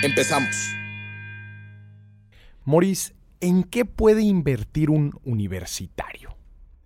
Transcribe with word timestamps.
Empezamos. 0.00 0.76
Maurice, 2.64 3.14
¿en 3.40 3.64
qué 3.64 3.84
puede 3.84 4.22
invertir 4.22 4.90
un 4.90 5.18
universitario? 5.24 6.36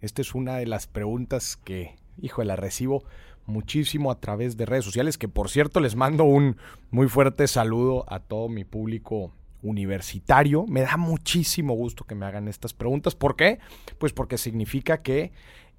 Esta 0.00 0.23
es 0.23 0.34
una 0.34 0.56
de 0.56 0.66
las 0.66 0.86
preguntas 0.86 1.59
que, 1.59 1.96
hijo, 2.22 2.42
la 2.42 2.56
recibo 2.56 3.05
muchísimo 3.45 4.10
a 4.10 4.19
través 4.19 4.56
de 4.56 4.64
redes 4.64 4.86
sociales, 4.86 5.19
que 5.19 5.28
por 5.28 5.50
cierto 5.50 5.80
les 5.80 5.95
mando 5.95 6.24
un 6.24 6.56
muy 6.91 7.06
fuerte 7.06 7.46
saludo 7.48 8.06
a 8.09 8.20
todo 8.20 8.48
mi 8.48 8.64
público 8.64 9.34
universitario. 9.60 10.64
Me 10.66 10.80
da 10.80 10.97
muchísimo 10.97 11.74
gusto 11.74 12.05
que 12.05 12.14
me 12.14 12.24
hagan 12.24 12.48
estas 12.48 12.72
preguntas. 12.72 13.14
¿Por 13.14 13.36
qué? 13.36 13.58
Pues 13.98 14.14
porque 14.14 14.38
significa 14.38 15.02
que 15.02 15.33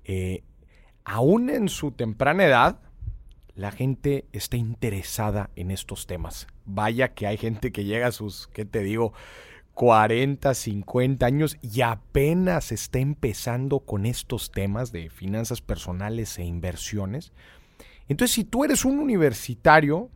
eh, 0.04 0.44
aún 1.04 1.50
en 1.50 1.68
su 1.68 1.94
temprana 1.94 2.46
edad, 2.46 2.80
la 3.56 3.72
gente 3.72 4.26
está 4.32 4.58
interesada 4.58 5.50
en 5.56 5.72
estos 5.72 6.08
temas. 6.08 6.48
Vaya 6.66 7.14
que 7.14 7.28
hay 7.28 7.38
gente 7.38 7.72
que 7.72 7.86
llega 7.86 8.08
a 8.08 8.12
sus, 8.12 8.48
¿qué 8.48 8.66
te 8.66 8.80
digo? 8.80 9.14
40, 9.74 10.54
50 10.54 11.26
años 11.26 11.58
y 11.62 11.82
apenas 11.82 12.72
está 12.72 13.00
empezando 13.00 13.80
con 13.80 14.06
estos 14.06 14.52
temas 14.52 14.92
de 14.92 15.10
finanzas 15.10 15.62
personales 15.62 16.38
e 16.38 16.44
inversiones. 16.44 17.32
Entonces, 18.08 18.36
si 18.36 18.44
tú 18.44 18.64
eres 18.64 18.86
un 18.86 19.00
universitario 19.00 20.10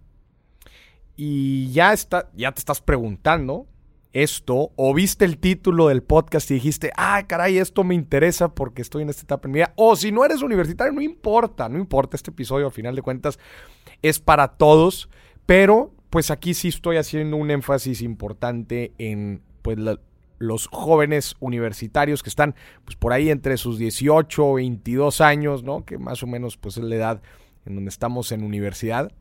y 1.15 1.71
ya, 1.71 1.93
está, 1.93 2.29
ya 2.35 2.51
te 2.51 2.59
estás 2.59 2.81
preguntando 2.81 3.67
esto, 4.23 4.71
o 4.75 4.93
viste 4.93 5.25
el 5.25 5.37
título 5.37 5.89
del 5.89 6.03
podcast 6.03 6.49
y 6.51 6.55
dijiste, 6.55 6.91
ah, 6.97 7.23
caray, 7.27 7.57
esto 7.57 7.83
me 7.83 7.95
interesa 7.95 8.53
porque 8.53 8.81
estoy 8.81 9.03
en 9.03 9.09
esta 9.09 9.23
etapa 9.23 9.47
en 9.47 9.51
mi 9.51 9.59
vida, 9.59 9.73
o 9.75 9.95
si 9.95 10.11
no 10.11 10.25
eres 10.25 10.41
universitario, 10.41 10.93
no 10.93 11.01
importa, 11.01 11.69
no 11.69 11.77
importa, 11.77 12.15
este 12.15 12.31
episodio 12.31 12.65
al 12.65 12.71
final 12.71 12.95
de 12.95 13.01
cuentas 13.01 13.39
es 14.01 14.19
para 14.19 14.49
todos, 14.49 15.09
pero 15.45 15.91
pues 16.09 16.31
aquí 16.31 16.53
sí 16.53 16.69
estoy 16.69 16.97
haciendo 16.97 17.37
un 17.37 17.51
énfasis 17.51 18.01
importante 18.01 18.93
en 18.97 19.41
pues 19.61 19.77
los 20.39 20.67
jóvenes 20.67 21.35
universitarios 21.39 22.23
que 22.23 22.29
están 22.29 22.55
pues 22.85 22.95
por 22.95 23.13
ahí 23.13 23.29
entre 23.29 23.57
sus 23.57 23.77
18 23.77 24.45
o 24.45 24.53
22 24.55 25.21
años, 25.21 25.63
¿no? 25.63 25.83
Que 25.85 25.97
más 25.97 26.23
o 26.23 26.27
menos 26.27 26.57
pues 26.57 26.77
es 26.77 26.83
la 26.83 26.95
edad 26.95 27.21
en 27.65 27.75
donde 27.75 27.89
estamos 27.89 28.31
en 28.31 28.43
universidad. 28.43 29.11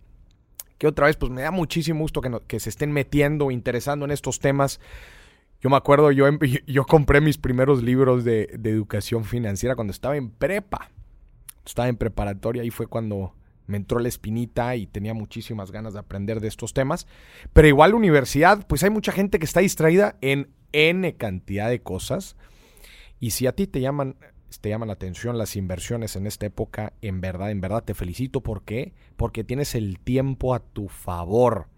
Que 0.79 0.87
otra 0.87 1.07
vez 1.07 1.17
pues 1.17 1.33
me 1.33 1.43
da 1.43 1.51
muchísimo 1.51 2.01
gusto 2.01 2.21
que, 2.21 2.31
que 2.47 2.61
se 2.61 2.71
estén 2.71 2.93
metiendo, 2.93 3.51
interesando 3.51 4.05
en 4.05 4.11
estos 4.11 4.39
temas. 4.39 4.81
Yo 5.61 5.71
me 5.71 5.77
acuerdo, 5.77 6.11
yo, 6.13 6.27
em, 6.27 6.39
yo 6.67 6.85
compré 6.85 7.21
mis 7.21 7.39
primeros 7.39 7.83
libros 7.83 8.25
de, 8.25 8.51
de 8.59 8.71
educación 8.71 9.25
financiera 9.25 9.75
cuando 9.75 9.93
estaba 9.93 10.17
en 10.17 10.31
prepa. 10.31 10.91
Estaba 11.65 11.89
en 11.89 11.97
preparatoria 11.97 12.63
y 12.63 12.71
fue 12.71 12.87
cuando 12.87 13.35
me 13.67 13.77
entró 13.77 13.99
la 13.99 14.09
espinita 14.09 14.77
y 14.77 14.87
tenía 14.87 15.15
muchísimas 15.15 15.73
ganas 15.73 15.95
de 15.95 15.99
aprender 15.99 16.41
de 16.41 16.49
estos 16.49 16.73
temas. 16.73 17.07
Pero 17.53 17.69
igual 17.69 17.91
la 17.91 17.97
universidad, 17.97 18.67
pues 18.67 18.83
hay 18.83 18.91
mucha 18.91 19.13
gente 19.13 19.39
que 19.39 19.45
está 19.45 19.61
distraída 19.61 20.17
en 20.21 20.51
N 20.73 21.17
cantidad 21.17 21.69
de 21.69 21.83
cosas. 21.83 22.37
Y 23.19 23.31
si 23.31 23.47
a 23.47 23.53
ti 23.53 23.67
te 23.67 23.81
llaman, 23.81 24.17
te 24.61 24.69
llaman 24.69 24.89
la 24.89 24.95
atención 24.95 25.39
las 25.39 25.57
inversiones 25.57 26.17
en 26.17 26.27
esta 26.27 26.47
época, 26.47 26.93
en 27.03 27.21
verdad, 27.21 27.51
en 27.51 27.61
verdad 27.61 27.85
te 27.85 27.95
felicito. 27.95 28.41
¿Por 28.41 28.63
qué? 28.63 28.95
Porque 29.17 29.45
tienes 29.45 29.75
el 29.75 29.99
tiempo 29.99 30.55
a 30.55 30.61
tu 30.61 30.89
favor. 30.89 31.69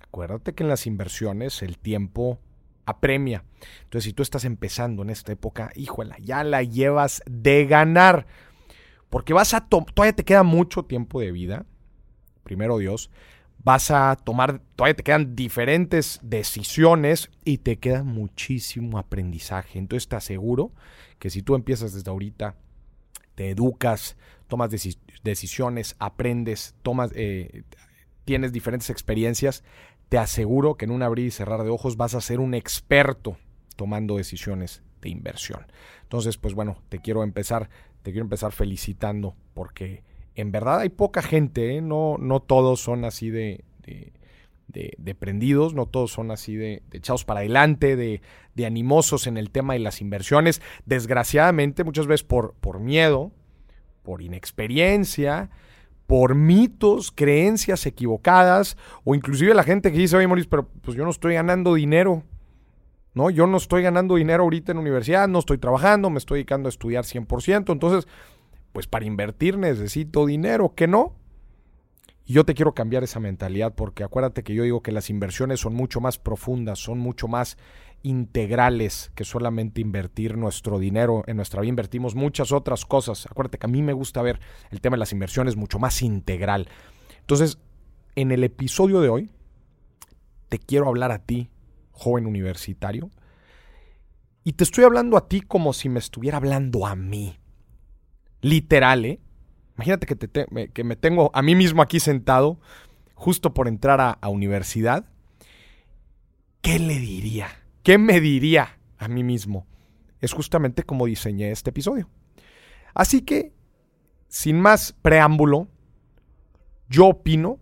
Acuérdate 0.00 0.54
que 0.54 0.62
en 0.62 0.68
las 0.68 0.86
inversiones 0.86 1.62
el 1.62 1.78
tiempo 1.78 2.38
apremia. 2.86 3.44
Entonces, 3.84 4.04
si 4.04 4.12
tú 4.12 4.22
estás 4.22 4.44
empezando 4.44 5.02
en 5.02 5.10
esta 5.10 5.32
época, 5.32 5.70
híjola, 5.74 6.16
ya 6.20 6.44
la 6.44 6.62
llevas 6.62 7.22
de 7.26 7.66
ganar. 7.66 8.26
Porque 9.08 9.32
vas 9.32 9.54
a 9.54 9.66
todavía 9.68 10.14
te 10.14 10.24
queda 10.24 10.42
mucho 10.42 10.84
tiempo 10.84 11.20
de 11.20 11.32
vida. 11.32 11.66
Primero 12.42 12.78
Dios. 12.78 13.10
Vas 13.62 13.90
a 13.90 14.16
tomar, 14.16 14.60
todavía 14.74 14.96
te 14.96 15.02
quedan 15.02 15.36
diferentes 15.36 16.18
decisiones 16.22 17.30
y 17.44 17.58
te 17.58 17.78
queda 17.78 18.02
muchísimo 18.02 18.98
aprendizaje. 18.98 19.78
Entonces 19.78 20.08
te 20.08 20.16
aseguro 20.16 20.72
que 21.18 21.30
si 21.30 21.42
tú 21.42 21.54
empiezas 21.54 21.92
desde 21.92 22.10
ahorita, 22.10 22.56
te 23.34 23.50
educas, 23.50 24.16
tomas 24.48 24.70
decisiones, 25.22 25.96
aprendes, 25.98 26.74
tomas, 26.82 27.10
eh, 27.14 27.64
tienes 28.24 28.52
diferentes 28.52 28.88
experiencias, 28.88 29.62
te 30.08 30.18
aseguro 30.18 30.76
que 30.76 30.86
en 30.86 30.90
un 30.90 31.02
abrir 31.02 31.26
y 31.26 31.30
cerrar 31.30 31.62
de 31.62 31.70
ojos 31.70 31.96
vas 31.96 32.14
a 32.14 32.20
ser 32.20 32.40
un 32.40 32.54
experto 32.54 33.36
tomando 33.76 34.16
decisiones 34.16 34.82
de 35.02 35.10
inversión. 35.10 35.66
Entonces, 36.02 36.38
pues 36.38 36.54
bueno, 36.54 36.82
te 36.88 36.98
quiero 36.98 37.22
empezar 37.22 37.68
te 38.02 38.12
quiero 38.12 38.24
empezar 38.24 38.52
felicitando 38.52 39.36
porque 39.54 40.02
en 40.34 40.52
verdad 40.52 40.80
hay 40.80 40.88
poca 40.88 41.22
gente, 41.22 41.76
¿eh? 41.76 41.80
no, 41.80 42.16
no 42.18 42.40
todos 42.40 42.80
son 42.80 43.04
así 43.04 43.30
de, 43.30 43.64
de, 44.68 45.14
prendidos, 45.14 45.74
no 45.74 45.86
todos 45.86 46.12
son 46.12 46.30
así 46.30 46.56
de, 46.56 46.82
echados 46.92 47.24
para 47.24 47.40
adelante, 47.40 47.96
de, 47.96 48.20
animosos 48.64 49.26
en 49.26 49.38
el 49.38 49.50
tema 49.50 49.72
de 49.72 49.78
las 49.78 50.02
inversiones. 50.02 50.60
Desgraciadamente, 50.84 51.82
muchas 51.82 52.06
veces 52.06 52.24
por, 52.24 52.54
por 52.60 52.78
miedo, 52.78 53.32
por 54.02 54.20
inexperiencia, 54.20 55.48
por 56.06 56.34
mitos, 56.34 57.10
creencias 57.10 57.86
equivocadas, 57.86 58.76
o 59.04 59.14
inclusive 59.14 59.54
la 59.54 59.62
gente 59.62 59.90
que 59.90 59.98
dice, 59.98 60.16
oye, 60.16 60.26
Moris, 60.26 60.46
pero 60.46 60.68
pues 60.82 60.96
yo 60.96 61.04
no 61.04 61.10
estoy 61.10 61.34
ganando 61.34 61.74
dinero. 61.74 62.22
¿no? 63.14 63.30
Yo 63.30 63.46
no 63.46 63.56
estoy 63.56 63.82
ganando 63.82 64.16
dinero 64.16 64.44
ahorita 64.44 64.72
en 64.72 64.78
universidad, 64.78 65.28
no 65.28 65.38
estoy 65.38 65.58
trabajando, 65.58 66.10
me 66.10 66.18
estoy 66.18 66.38
dedicando 66.38 66.68
a 66.68 66.70
estudiar 66.70 67.04
100%, 67.04 67.72
entonces, 67.72 68.08
pues 68.72 68.86
para 68.86 69.04
invertir 69.04 69.58
necesito 69.58 70.26
dinero, 70.26 70.74
que 70.74 70.86
no. 70.86 71.14
Y 72.24 72.34
yo 72.34 72.44
te 72.44 72.54
quiero 72.54 72.74
cambiar 72.74 73.02
esa 73.02 73.18
mentalidad 73.18 73.74
porque 73.74 74.04
acuérdate 74.04 74.44
que 74.44 74.54
yo 74.54 74.62
digo 74.62 74.82
que 74.82 74.92
las 74.92 75.10
inversiones 75.10 75.60
son 75.60 75.74
mucho 75.74 76.00
más 76.00 76.18
profundas, 76.18 76.78
son 76.78 76.98
mucho 76.98 77.26
más 77.26 77.56
integrales 78.02 79.10
que 79.14 79.24
solamente 79.24 79.80
invertir 79.80 80.36
nuestro 80.36 80.78
dinero 80.78 81.24
en 81.26 81.36
nuestra 81.36 81.60
vida. 81.60 81.70
Invertimos 81.70 82.14
muchas 82.14 82.52
otras 82.52 82.86
cosas. 82.86 83.26
Acuérdate 83.26 83.58
que 83.58 83.66
a 83.66 83.70
mí 83.70 83.82
me 83.82 83.92
gusta 83.92 84.22
ver 84.22 84.40
el 84.70 84.80
tema 84.80 84.94
de 84.94 85.00
las 85.00 85.12
inversiones 85.12 85.56
mucho 85.56 85.78
más 85.78 86.02
integral. 86.02 86.68
Entonces, 87.18 87.58
en 88.14 88.30
el 88.30 88.44
episodio 88.44 89.00
de 89.00 89.08
hoy, 89.08 89.30
te 90.48 90.58
quiero 90.58 90.88
hablar 90.88 91.12
a 91.12 91.20
ti 91.20 91.50
joven 91.90 92.26
universitario. 92.26 93.10
Y 94.44 94.54
te 94.54 94.64
estoy 94.64 94.84
hablando 94.84 95.16
a 95.16 95.28
ti 95.28 95.42
como 95.42 95.72
si 95.72 95.88
me 95.88 95.98
estuviera 95.98 96.38
hablando 96.38 96.86
a 96.86 96.96
mí. 96.96 97.39
Literal, 98.40 99.04
¿eh? 99.04 99.20
Imagínate 99.76 100.06
que, 100.06 100.84
me 100.84 100.96
tengo 100.96 101.30
a 101.32 101.42
mí 101.42 101.54
mismo 101.54 101.80
aquí 101.80 102.00
sentado, 102.00 102.60
justo 103.14 103.54
por 103.54 103.66
entrar 103.66 104.00
a, 104.00 104.10
a 104.10 104.28
universidad. 104.28 105.06
¿Qué 106.60 106.78
le 106.78 106.98
diría? 106.98 107.48
¿Qué 107.82 107.96
me 107.96 108.20
diría 108.20 108.78
a 108.98 109.08
mí 109.08 109.24
mismo? 109.24 109.66
Es 110.20 110.32
justamente 110.32 110.82
como 110.82 111.06
diseñé 111.06 111.50
este 111.50 111.70
episodio. 111.70 112.10
Así 112.94 113.22
que, 113.22 113.54
sin 114.28 114.60
más 114.60 114.92
preámbulo, 115.00 115.68
yo 116.90 117.06
opino, 117.06 117.58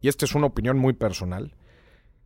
y 0.00 0.08
esta 0.08 0.24
es 0.24 0.34
una 0.34 0.46
opinión 0.46 0.78
muy 0.78 0.94
personal, 0.94 1.54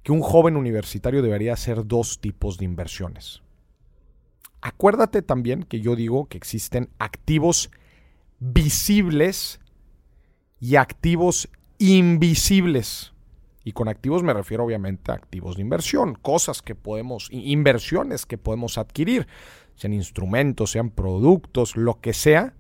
que 0.03 0.13
un 0.13 0.21
joven 0.21 0.57
universitario 0.57 1.23
debería 1.23 1.53
hacer 1.53 1.87
dos 1.87 2.21
tipos 2.21 2.57
de 2.57 2.65
inversiones. 2.65 3.44
Acuérdate 4.65 5.21
también 5.21 5.65
que 5.65 5.83
yo 5.83 5.95
digo 5.95 6.25
que 6.25 6.39
existen 6.39 6.89
activos 6.99 7.71
visibles 8.41 9.61
y 10.59 10.77
activos 10.77 11.51
invisibles. 11.77 13.13
Y 13.63 13.73
con 13.73 13.89
activos 13.89 14.23
me 14.23 14.33
refiero 14.33 14.65
obviamente 14.65 15.13
a 15.13 15.17
activos 15.17 15.57
de 15.57 15.61
inversión, 15.61 16.15
cosas 16.15 16.63
que 16.63 16.75
podemos, 16.75 17.29
inversiones 17.31 18.25
que 18.25 18.39
podemos 18.39 18.79
adquirir, 18.79 19.27
sean 19.75 19.93
instrumentos, 19.93 20.71
sean 20.71 20.89
productos, 20.89 21.77
lo 21.77 22.01
que 22.01 22.15
sea, 22.15 22.55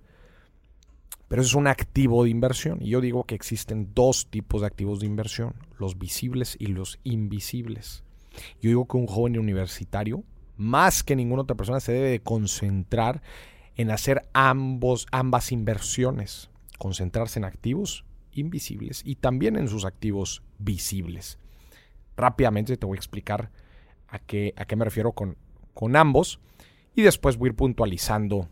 pero 1.28 1.40
eso 1.40 1.52
es 1.52 1.54
un 1.54 1.68
activo 1.68 2.24
de 2.24 2.28
inversión. 2.28 2.82
Y 2.82 2.90
yo 2.90 3.00
digo 3.00 3.24
que 3.24 3.34
existen 3.34 3.94
dos 3.94 4.26
tipos 4.28 4.60
de 4.60 4.66
activos 4.66 5.00
de 5.00 5.06
inversión, 5.06 5.54
los 5.78 5.98
visibles 5.98 6.54
y 6.58 6.66
los 6.66 7.00
invisibles. 7.02 8.04
Yo 8.60 8.68
digo 8.68 8.86
que 8.86 8.98
un 8.98 9.06
joven 9.06 9.38
universitario, 9.38 10.22
más 10.56 11.02
que 11.02 11.16
ninguna 11.16 11.42
otra 11.42 11.56
persona, 11.56 11.80
se 11.80 11.92
debe 11.92 12.20
concentrar 12.20 13.22
en 13.76 13.90
hacer 13.90 14.28
ambos, 14.32 15.06
ambas 15.10 15.52
inversiones. 15.52 16.50
Concentrarse 16.78 17.38
en 17.38 17.44
activos 17.44 18.04
invisibles 18.32 19.02
y 19.04 19.16
también 19.16 19.56
en 19.56 19.68
sus 19.68 19.84
activos 19.84 20.42
visibles. 20.58 21.38
Rápidamente 22.16 22.76
te 22.76 22.86
voy 22.86 22.96
a 22.96 23.00
explicar 23.00 23.50
a 24.08 24.18
qué, 24.18 24.54
a 24.56 24.64
qué 24.64 24.76
me 24.76 24.84
refiero 24.84 25.12
con, 25.12 25.36
con 25.72 25.96
ambos 25.96 26.40
y 26.94 27.02
después 27.02 27.36
voy 27.36 27.48
a 27.48 27.50
ir 27.50 27.56
puntualizando 27.56 28.48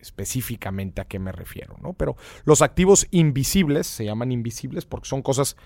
específicamente 0.00 1.00
a 1.00 1.06
qué 1.06 1.18
me 1.18 1.32
refiero, 1.32 1.76
¿no? 1.82 1.94
Pero 1.94 2.16
los 2.44 2.62
activos 2.62 3.06
invisibles 3.10 3.86
se 3.86 4.04
llaman 4.04 4.32
invisibles 4.32 4.84
porque 4.84 5.08
son 5.08 5.22
cosas 5.22 5.56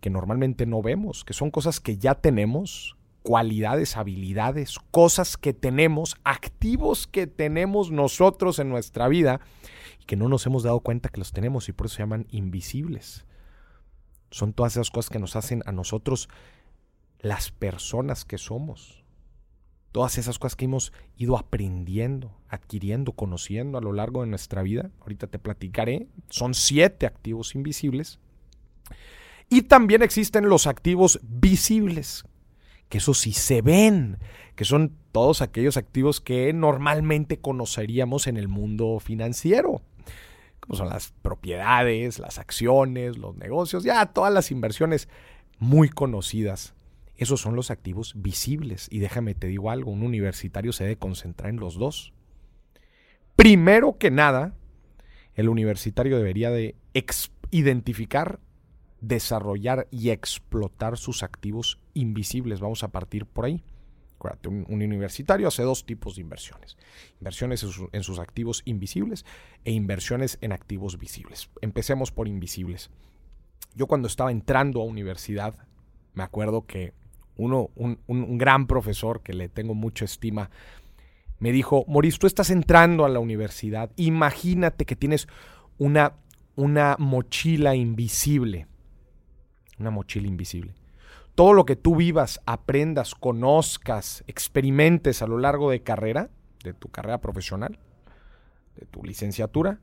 que 0.00 0.10
normalmente 0.10 0.66
no 0.66 0.82
vemos, 0.82 1.24
que 1.24 1.32
son 1.32 1.50
cosas 1.50 1.80
que 1.80 1.98
ya 1.98 2.14
tenemos, 2.14 2.96
cualidades, 3.28 3.98
habilidades, 3.98 4.78
cosas 4.90 5.36
que 5.36 5.52
tenemos, 5.52 6.16
activos 6.24 7.06
que 7.06 7.26
tenemos 7.26 7.90
nosotros 7.90 8.58
en 8.58 8.70
nuestra 8.70 9.06
vida 9.06 9.42
y 10.00 10.06
que 10.06 10.16
no 10.16 10.30
nos 10.30 10.46
hemos 10.46 10.62
dado 10.62 10.80
cuenta 10.80 11.10
que 11.10 11.18
los 11.20 11.32
tenemos 11.32 11.68
y 11.68 11.72
por 11.72 11.88
eso 11.88 11.96
se 11.96 12.02
llaman 12.04 12.26
invisibles. 12.30 13.26
Son 14.30 14.54
todas 14.54 14.72
esas 14.72 14.88
cosas 14.88 15.10
que 15.10 15.18
nos 15.18 15.36
hacen 15.36 15.62
a 15.66 15.72
nosotros 15.72 16.30
las 17.18 17.50
personas 17.50 18.24
que 18.24 18.38
somos. 18.38 19.04
Todas 19.92 20.16
esas 20.16 20.38
cosas 20.38 20.56
que 20.56 20.64
hemos 20.64 20.94
ido 21.18 21.36
aprendiendo, 21.36 22.34
adquiriendo, 22.48 23.12
conociendo 23.12 23.76
a 23.76 23.82
lo 23.82 23.92
largo 23.92 24.22
de 24.22 24.28
nuestra 24.28 24.62
vida. 24.62 24.90
Ahorita 25.00 25.26
te 25.26 25.38
platicaré. 25.38 26.08
Son 26.30 26.54
siete 26.54 27.04
activos 27.04 27.54
invisibles. 27.54 28.20
Y 29.50 29.62
también 29.62 30.02
existen 30.02 30.48
los 30.48 30.66
activos 30.66 31.20
visibles, 31.22 32.24
que 32.88 32.98
eso 32.98 33.14
sí 33.14 33.32
se 33.32 33.62
ven, 33.62 34.18
que 34.54 34.64
son 34.64 34.96
todos 35.12 35.42
aquellos 35.42 35.76
activos 35.76 36.20
que 36.20 36.52
normalmente 36.52 37.38
conoceríamos 37.38 38.26
en 38.26 38.36
el 38.36 38.48
mundo 38.48 38.98
financiero, 39.00 39.82
como 40.60 40.76
son 40.76 40.88
las 40.88 41.12
propiedades, 41.22 42.18
las 42.18 42.38
acciones, 42.38 43.18
los 43.18 43.36
negocios, 43.36 43.84
ya 43.84 44.06
todas 44.06 44.32
las 44.32 44.50
inversiones 44.50 45.08
muy 45.58 45.88
conocidas. 45.88 46.74
Esos 47.16 47.40
son 47.40 47.56
los 47.56 47.70
activos 47.70 48.14
visibles. 48.16 48.86
Y 48.90 49.00
déjame 49.00 49.34
te 49.34 49.48
digo 49.48 49.70
algo, 49.70 49.90
un 49.90 50.02
universitario 50.02 50.72
se 50.72 50.84
debe 50.84 50.96
concentrar 50.96 51.50
en 51.50 51.58
los 51.58 51.74
dos. 51.74 52.12
Primero 53.34 53.98
que 53.98 54.10
nada, 54.10 54.54
el 55.34 55.48
universitario 55.48 56.16
debería 56.16 56.50
de 56.50 56.76
identificar 57.50 58.40
desarrollar 59.00 59.86
y 59.90 60.10
explotar 60.10 60.96
sus 60.96 61.22
activos 61.22 61.78
invisibles. 61.94 62.60
Vamos 62.60 62.82
a 62.82 62.88
partir 62.88 63.26
por 63.26 63.44
ahí. 63.44 63.62
Un, 64.48 64.66
universitario 64.82 65.46
hace 65.46 65.62
dos 65.62 65.86
tipos 65.86 66.16
de 66.16 66.22
inversiones. 66.22 66.76
Inversiones 67.20 67.64
en, 67.92 68.02
sus 68.02 68.18
activos 68.18 68.62
invisibles 68.64 69.24
e 69.64 69.70
inversiones 69.70 70.38
en 70.40 70.52
activos 70.52 70.98
visibles. 70.98 71.50
Empecemos 71.60 72.10
por 72.10 72.26
invisibles. 72.26 72.90
Yo 73.76 73.86
cuando 73.86 74.08
estaba 74.08 74.32
entrando 74.32 74.80
a 74.80 74.84
universidad, 74.84 75.54
me 76.14 76.24
acuerdo 76.24 76.66
que 76.66 76.94
uno, 77.36 77.70
un, 77.76 78.00
un 78.08 78.38
gran 78.38 78.66
profesor 78.66 79.22
que 79.22 79.34
le 79.34 79.48
tengo 79.48 79.74
mucha 79.74 80.04
estima, 80.04 80.50
me 81.38 81.52
dijo, 81.52 81.84
Moris, 81.86 82.18
tú 82.18 82.26
estás 82.26 82.50
entrando 82.50 83.04
a 83.04 83.08
la 83.08 83.20
universidad, 83.20 83.92
imagínate 83.94 84.84
que 84.84 84.96
tienes 84.96 85.28
una, 85.78 86.14
una 86.56 86.96
mochila 86.98 87.76
invisible 87.76 88.66
una 89.78 89.90
mochila 89.90 90.28
invisible. 90.28 90.74
Todo 91.34 91.52
lo 91.52 91.64
que 91.64 91.76
tú 91.76 91.96
vivas, 91.96 92.40
aprendas, 92.46 93.14
conozcas, 93.14 94.24
experimentes 94.26 95.22
a 95.22 95.26
lo 95.26 95.38
largo 95.38 95.70
de 95.70 95.82
carrera, 95.82 96.30
de 96.64 96.74
tu 96.74 96.88
carrera 96.88 97.20
profesional, 97.20 97.78
de 98.76 98.86
tu 98.86 99.04
licenciatura, 99.04 99.80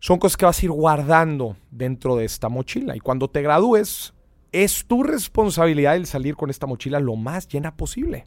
son 0.00 0.18
cosas 0.18 0.36
que 0.36 0.44
vas 0.44 0.60
a 0.60 0.66
ir 0.66 0.70
guardando 0.70 1.56
dentro 1.70 2.16
de 2.16 2.26
esta 2.26 2.50
mochila. 2.50 2.94
Y 2.94 3.00
cuando 3.00 3.30
te 3.30 3.40
gradúes, 3.40 4.12
es 4.52 4.84
tu 4.86 5.02
responsabilidad 5.02 5.96
el 5.96 6.06
salir 6.06 6.36
con 6.36 6.50
esta 6.50 6.66
mochila 6.66 7.00
lo 7.00 7.16
más 7.16 7.48
llena 7.48 7.76
posible. 7.76 8.26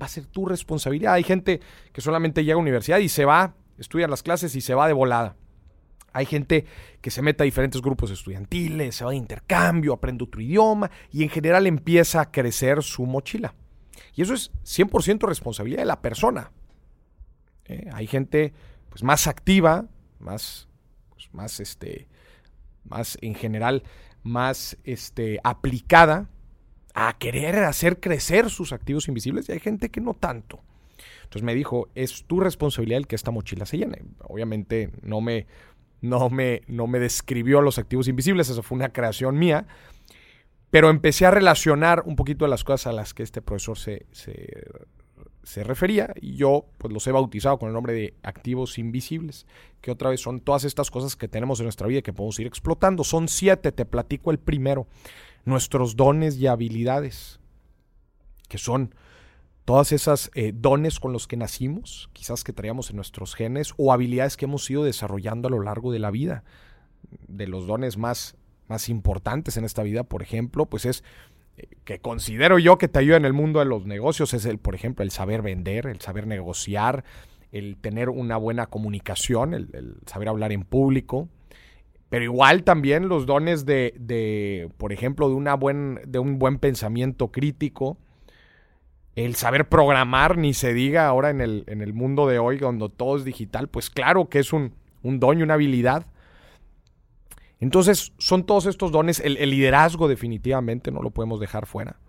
Va 0.00 0.06
a 0.06 0.08
ser 0.10 0.26
tu 0.26 0.46
responsabilidad. 0.46 1.14
Hay 1.14 1.22
gente 1.22 1.60
que 1.92 2.00
solamente 2.00 2.44
llega 2.44 2.54
a 2.54 2.56
la 2.56 2.62
universidad 2.62 2.98
y 2.98 3.08
se 3.08 3.24
va, 3.24 3.54
estudia 3.78 4.06
las 4.06 4.22
clases 4.22 4.54
y 4.54 4.60
se 4.60 4.74
va 4.74 4.86
de 4.86 4.92
volada. 4.92 5.36
Hay 6.12 6.26
gente 6.26 6.66
que 7.00 7.10
se 7.10 7.22
mete 7.22 7.42
a 7.42 7.44
diferentes 7.44 7.80
grupos 7.80 8.10
estudiantiles, 8.10 8.96
se 8.96 9.04
va 9.04 9.10
de 9.10 9.16
intercambio, 9.16 9.92
aprende 9.92 10.24
otro 10.24 10.40
idioma 10.40 10.90
y 11.10 11.22
en 11.22 11.28
general 11.28 11.66
empieza 11.66 12.20
a 12.20 12.30
crecer 12.30 12.82
su 12.82 13.06
mochila. 13.06 13.54
Y 14.14 14.22
eso 14.22 14.34
es 14.34 14.50
100% 14.64 15.26
responsabilidad 15.26 15.80
de 15.80 15.86
la 15.86 16.02
persona. 16.02 16.52
Eh, 17.64 17.88
hay 17.92 18.06
gente 18.06 18.52
pues, 18.90 19.02
más 19.02 19.26
activa, 19.26 19.86
más, 20.18 20.68
pues, 21.10 21.28
más, 21.32 21.60
este, 21.60 22.08
más 22.84 23.18
en 23.22 23.34
general, 23.34 23.82
más 24.22 24.76
este, 24.84 25.40
aplicada 25.44 26.28
a 26.94 27.16
querer 27.18 27.56
hacer 27.64 28.00
crecer 28.00 28.50
sus 28.50 28.72
activos 28.72 29.08
invisibles 29.08 29.48
y 29.48 29.52
hay 29.52 29.60
gente 29.60 29.90
que 29.90 30.00
no 30.00 30.14
tanto. 30.14 30.60
Entonces 31.24 31.42
me 31.42 31.54
dijo, 31.54 31.88
es 31.94 32.24
tu 32.24 32.40
responsabilidad 32.40 32.98
el 32.98 33.06
que 33.06 33.16
esta 33.16 33.30
mochila 33.30 33.64
se 33.64 33.78
llene. 33.78 34.02
Obviamente 34.24 34.90
no 35.00 35.22
me 35.22 35.46
no 36.02 36.28
me, 36.28 36.62
no 36.66 36.86
me 36.86 36.98
describió 36.98 37.62
los 37.62 37.78
activos 37.78 38.08
invisibles, 38.08 38.50
eso 38.50 38.62
fue 38.62 38.76
una 38.76 38.92
creación 38.92 39.38
mía, 39.38 39.66
pero 40.70 40.90
empecé 40.90 41.24
a 41.26 41.30
relacionar 41.30 42.02
un 42.04 42.16
poquito 42.16 42.44
de 42.44 42.50
las 42.50 42.64
cosas 42.64 42.88
a 42.88 42.92
las 42.92 43.14
que 43.14 43.22
este 43.22 43.40
profesor 43.40 43.78
se, 43.78 44.06
se, 44.12 45.64
refería 45.64 46.12
y 46.20 46.34
yo 46.34 46.66
pues 46.78 46.92
los 46.92 47.06
he 47.06 47.12
bautizado 47.12 47.58
con 47.58 47.68
el 47.68 47.74
nombre 47.74 47.92
de 47.92 48.14
activos 48.22 48.78
invisibles, 48.78 49.46
que 49.80 49.90
otra 49.90 50.10
vez 50.10 50.20
son 50.20 50.40
todas 50.40 50.64
estas 50.64 50.90
cosas 50.90 51.14
que 51.14 51.28
tenemos 51.28 51.60
en 51.60 51.66
nuestra 51.66 51.86
vida 51.86 52.00
y 52.00 52.02
que 52.02 52.12
podemos 52.12 52.38
ir 52.40 52.46
explotando. 52.46 53.04
Son 53.04 53.28
siete, 53.28 53.70
te 53.70 53.84
platico 53.84 54.30
el 54.30 54.38
primero, 54.38 54.86
nuestros 55.44 55.94
dones 55.94 56.36
y 56.38 56.46
habilidades, 56.46 57.38
que 58.48 58.58
son 58.58 58.94
todas 59.64 59.92
esas 59.92 60.30
eh, 60.34 60.52
dones 60.54 60.98
con 60.98 61.12
los 61.12 61.26
que 61.26 61.36
nacimos, 61.36 62.10
quizás 62.12 62.44
que 62.44 62.52
traíamos 62.52 62.90
en 62.90 62.96
nuestros 62.96 63.34
genes, 63.34 63.74
o 63.76 63.92
habilidades 63.92 64.36
que 64.36 64.46
hemos 64.46 64.68
ido 64.70 64.84
desarrollando 64.84 65.48
a 65.48 65.50
lo 65.50 65.62
largo 65.62 65.92
de 65.92 65.98
la 65.98 66.10
vida. 66.10 66.44
De 67.28 67.46
los 67.46 67.66
dones 67.66 67.96
más, 67.96 68.36
más 68.68 68.88
importantes 68.88 69.56
en 69.56 69.64
esta 69.64 69.82
vida, 69.82 70.02
por 70.04 70.22
ejemplo, 70.22 70.66
pues 70.66 70.84
es 70.84 71.04
eh, 71.56 71.68
que 71.84 72.00
considero 72.00 72.58
yo 72.58 72.78
que 72.78 72.88
te 72.88 72.98
ayuda 72.98 73.16
en 73.16 73.24
el 73.24 73.32
mundo 73.32 73.60
de 73.60 73.66
los 73.66 73.86
negocios, 73.86 74.34
es 74.34 74.44
el, 74.46 74.58
por 74.58 74.74
ejemplo, 74.74 75.04
el 75.04 75.10
saber 75.10 75.42
vender, 75.42 75.86
el 75.86 76.00
saber 76.00 76.26
negociar, 76.26 77.04
el 77.52 77.76
tener 77.76 78.08
una 78.08 78.36
buena 78.36 78.66
comunicación, 78.66 79.54
el, 79.54 79.96
saber 80.06 80.28
hablar 80.28 80.52
en 80.52 80.64
público. 80.64 81.28
Pero 82.08 82.24
igual 82.24 82.62
también 82.64 83.08
los 83.08 83.24
dones 83.24 83.64
de, 83.64 83.94
de 83.98 84.70
por 84.76 84.92
ejemplo, 84.92 85.28
de, 85.28 85.34
una 85.34 85.54
buen, 85.54 86.00
de 86.06 86.18
un 86.18 86.38
buen 86.38 86.58
pensamiento 86.58 87.28
crítico, 87.28 87.96
el 89.14 89.34
saber 89.36 89.68
programar, 89.68 90.38
ni 90.38 90.54
se 90.54 90.72
diga 90.72 91.06
ahora 91.06 91.30
en 91.30 91.40
el, 91.40 91.64
en 91.66 91.82
el 91.82 91.92
mundo 91.92 92.26
de 92.26 92.38
hoy, 92.38 92.58
cuando 92.58 92.88
todo 92.88 93.16
es 93.16 93.24
digital, 93.24 93.68
pues 93.68 93.90
claro 93.90 94.28
que 94.28 94.38
es 94.38 94.52
un, 94.52 94.74
un 95.02 95.20
don 95.20 95.38
y 95.38 95.42
una 95.42 95.54
habilidad. 95.54 96.06
Entonces, 97.60 98.12
son 98.18 98.44
todos 98.44 98.66
estos 98.66 98.90
dones, 98.90 99.20
el, 99.20 99.36
el, 99.36 99.50
liderazgo 99.50 100.08
definitivamente 100.08 100.90
no 100.90 101.02
lo 101.02 101.10
podemos 101.10 101.40
dejar 101.40 101.66
fuera. 101.66 102.00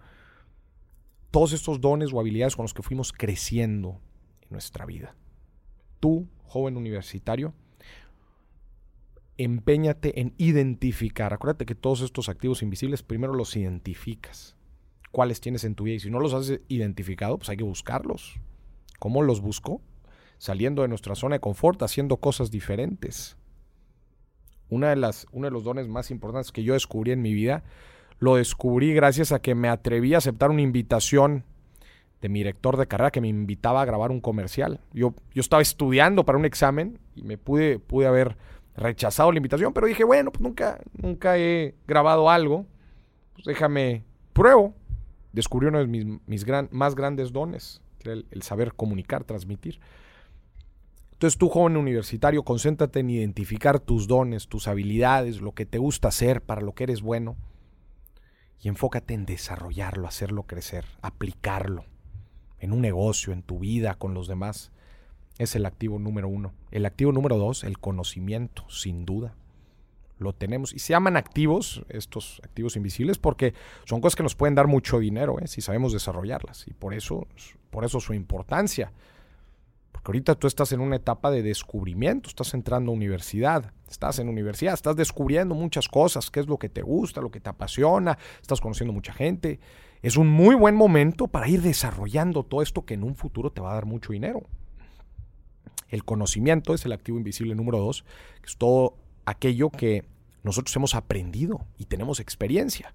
Todos 1.29 1.51
estos 1.51 1.81
dones 1.81 2.13
o 2.13 2.19
habilidades 2.19 2.55
con 2.55 2.63
los 2.63 2.73
que 2.73 2.83
fuimos 2.83 3.11
creciendo 3.11 3.99
en 4.41 4.49
nuestra 4.51 4.85
vida. 4.85 5.15
Tú, 5.99 6.27
joven 6.45 6.77
universitario, 6.77 7.53
empeñate 9.37 10.21
en 10.21 10.33
identificar. 10.37 11.33
Acuérdate 11.33 11.65
que 11.65 11.75
todos 11.75 12.01
estos 12.01 12.29
activos 12.29 12.61
invisibles 12.61 13.03
primero 13.03 13.33
los 13.33 13.55
identificas 13.55 14.55
cuáles 15.13 15.39
tienes 15.39 15.63
en 15.63 15.75
tu 15.75 15.83
vida. 15.85 15.95
Y 15.95 15.99
si 15.99 16.09
no 16.09 16.19
los 16.19 16.33
has 16.33 16.59
identificado, 16.67 17.37
pues 17.37 17.47
hay 17.47 17.55
que 17.55 17.63
buscarlos. 17.63 18.39
¿Cómo 18.99 19.21
los 19.21 19.41
busco? 19.41 19.79
Saliendo 20.39 20.81
de 20.81 20.87
nuestra 20.87 21.13
zona 21.13 21.35
de 21.35 21.39
confort, 21.39 21.81
haciendo 21.83 22.17
cosas 22.17 22.49
diferentes. 22.49 23.37
Una 24.69 24.89
de 24.89 24.95
las, 24.95 25.27
uno 25.31 25.45
de 25.45 25.51
los 25.51 25.63
dones 25.63 25.87
más 25.87 26.09
importantes 26.09 26.51
que 26.51 26.63
yo 26.63 26.73
descubrí 26.73 27.11
en 27.11 27.21
mi 27.21 27.31
vida, 27.31 27.63
lo 28.17 28.35
descubrí 28.37 28.93
gracias 28.93 29.31
a 29.31 29.39
que 29.39 29.53
me 29.53 29.69
atreví 29.69 30.15
a 30.15 30.17
aceptar 30.17 30.49
una 30.49 30.63
invitación 30.63 31.43
de 32.19 32.29
mi 32.29 32.39
director 32.39 32.75
de 32.77 32.87
carrera 32.87 33.11
que 33.11 33.21
me 33.21 33.27
invitaba 33.27 33.83
a 33.83 33.85
grabar 33.85 34.09
un 34.09 34.19
comercial. 34.19 34.79
Yo, 34.93 35.13
yo 35.31 35.41
estaba 35.41 35.61
estudiando 35.61 36.25
para 36.25 36.39
un 36.39 36.45
examen 36.45 36.97
y 37.15 37.21
me 37.21 37.37
pude, 37.37 37.77
pude 37.77 38.07
haber 38.07 38.35
rechazado 38.75 39.31
la 39.31 39.37
invitación, 39.37 39.73
pero 39.73 39.85
dije, 39.85 40.03
bueno, 40.03 40.31
pues 40.31 40.41
nunca, 40.41 40.79
nunca 40.93 41.37
he 41.37 41.75
grabado 41.85 42.31
algo, 42.31 42.65
pues 43.35 43.45
déjame, 43.45 44.03
pruebo 44.33 44.73
descubrió 45.33 45.69
uno 45.69 45.79
de 45.79 45.87
mis, 45.87 46.45
más 46.71 46.95
grandes 46.95 47.33
dones, 47.33 47.81
que 47.99 48.11
era 48.11 48.21
el, 48.31 48.41
saber 48.43 48.73
comunicar, 48.73 49.23
transmitir. 49.25 49.79
Entonces 51.11 51.37
tú, 51.37 51.49
joven 51.49 51.77
universitario, 51.77 52.43
concéntrate 52.43 52.99
en 52.99 53.09
identificar 53.09 53.79
tus 53.79 54.07
dones, 54.07 54.47
tus 54.47 54.67
habilidades, 54.67 55.41
lo 55.41 55.53
que 55.53 55.65
te 55.65 55.77
gusta 55.77 56.09
hacer, 56.09 56.41
para 56.41 56.61
lo 56.61 56.73
que 56.73 56.83
eres 56.83 57.01
bueno, 57.01 57.35
y 58.61 58.69
enfócate 58.69 59.13
en 59.13 59.25
desarrollarlo, 59.25 60.07
hacerlo 60.07 60.43
crecer, 60.43 60.85
aplicarlo 61.01 61.85
en 62.59 62.71
un 62.71 62.81
negocio, 62.81 63.33
en 63.33 63.43
tu 63.43 63.59
vida, 63.59 63.95
con 63.95 64.13
los 64.13 64.27
demás. 64.27 64.71
Es 65.37 65.55
el 65.55 65.65
activo 65.65 65.99
número 65.99 66.29
uno. 66.29 66.53
El 66.71 66.85
activo 66.85 67.11
número 67.11 67.37
dos, 67.37 67.63
el 67.63 67.79
conocimiento, 67.79 68.63
sin 68.69 69.05
duda. 69.05 69.35
Lo 70.23 70.33
tenemos. 70.33 70.73
Y 70.73 70.79
se 70.79 70.93
llaman 70.93 71.17
activos, 71.17 71.83
estos 71.89 72.41
activos 72.43 72.75
invisibles, 72.75 73.17
porque 73.17 73.53
son 73.85 74.01
cosas 74.01 74.15
que 74.15 74.23
nos 74.23 74.35
pueden 74.35 74.55
dar 74.55 74.67
mucho 74.67 74.99
dinero, 74.99 75.39
¿eh? 75.39 75.47
si 75.47 75.61
sabemos 75.61 75.93
desarrollarlas. 75.93 76.67
Y 76.67 76.73
por 76.73 76.93
eso, 76.93 77.27
por 77.69 77.85
eso 77.85 77.99
su 77.99 78.13
importancia. 78.13 78.91
Porque 79.91 80.09
ahorita 80.09 80.35
tú 80.35 80.47
estás 80.47 80.71
en 80.71 80.81
una 80.81 80.95
etapa 80.95 81.31
de 81.31 81.43
descubrimiento, 81.43 82.27
estás 82.27 82.53
entrando 82.53 82.91
a 82.91 82.95
universidad, 82.95 83.71
estás 83.89 84.19
en 84.19 84.27
universidad, 84.27 84.73
estás 84.73 84.95
descubriendo 84.95 85.55
muchas 85.55 85.87
cosas, 85.87 86.31
qué 86.31 86.39
es 86.39 86.47
lo 86.47 86.57
que 86.57 86.67
te 86.67 86.81
gusta, 86.81 87.21
lo 87.21 87.31
que 87.31 87.39
te 87.39 87.49
apasiona, 87.49 88.17
estás 88.41 88.59
conociendo 88.59 88.91
mucha 88.91 89.13
gente. 89.13 89.59
Es 90.01 90.17
un 90.17 90.27
muy 90.27 90.55
buen 90.55 90.75
momento 90.75 91.27
para 91.27 91.47
ir 91.47 91.61
desarrollando 91.61 92.43
todo 92.43 92.61
esto 92.61 92.85
que 92.85 92.95
en 92.95 93.03
un 93.03 93.15
futuro 93.15 93.51
te 93.51 93.61
va 93.61 93.71
a 93.71 93.75
dar 93.75 93.85
mucho 93.85 94.11
dinero. 94.11 94.41
El 95.87 96.03
conocimiento 96.03 96.73
es 96.73 96.85
el 96.85 96.91
activo 96.91 97.19
invisible 97.19 97.53
número 97.53 97.77
dos, 97.77 98.03
que 98.41 98.49
es 98.49 98.57
todo 98.57 98.97
aquello 99.25 99.69
que 99.69 100.03
nosotros 100.43 100.75
hemos 100.75 100.95
aprendido 100.95 101.65
y 101.77 101.85
tenemos 101.85 102.19
experiencia. 102.19 102.93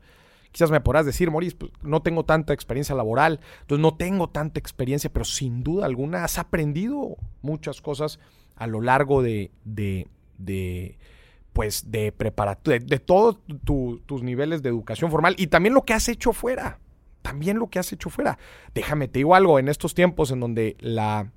Quizás 0.53 0.71
me 0.71 0.81
podrás 0.81 1.05
decir, 1.05 1.31
Maurice, 1.31 1.57
pues, 1.57 1.73
no 1.83 2.01
tengo 2.03 2.25
tanta 2.25 2.53
experiencia 2.53 2.95
laboral, 2.95 3.41
entonces 3.61 3.83
no 3.83 3.97
tengo 3.97 4.29
tanta 4.31 4.59
experiencia, 4.59 5.13
pero 5.13 5.25
sin 5.25 5.63
duda 5.63 5.87
alguna 5.87 6.25
has 6.25 6.39
aprendido 6.39 7.17
muchas 7.43 7.81
cosas 7.81 8.19
a 8.57 8.67
lo 8.67 8.81
largo 8.81 9.23
de, 9.23 9.51
de, 9.65 10.09
de 10.39 10.99
pues, 11.53 11.91
de 11.91 12.13
preparación, 12.13 12.87
de, 12.87 12.99
todos 12.99 13.39
tus 13.65 14.23
niveles 14.23 14.63
de 14.63 14.69
educación 14.69 15.11
formal 15.11 15.35
y 15.39 15.49
también 15.49 15.75
lo 15.75 15.83
que 15.83 15.93
has 15.93 16.09
hecho 16.09 16.33
fuera. 16.33 16.79
También 17.23 17.59
lo 17.59 17.69
que 17.69 17.79
has 17.79 17.93
hecho 17.93 18.11
fuera. 18.11 18.39
Déjame, 18.75 19.09
te 19.09 19.19
digo 19.19 19.35
algo, 19.35 19.59
en 19.59 19.69
estos 19.69 19.93
tiempos 19.93 20.31
en 20.31 20.41
donde 20.41 20.77
la, 20.81 21.33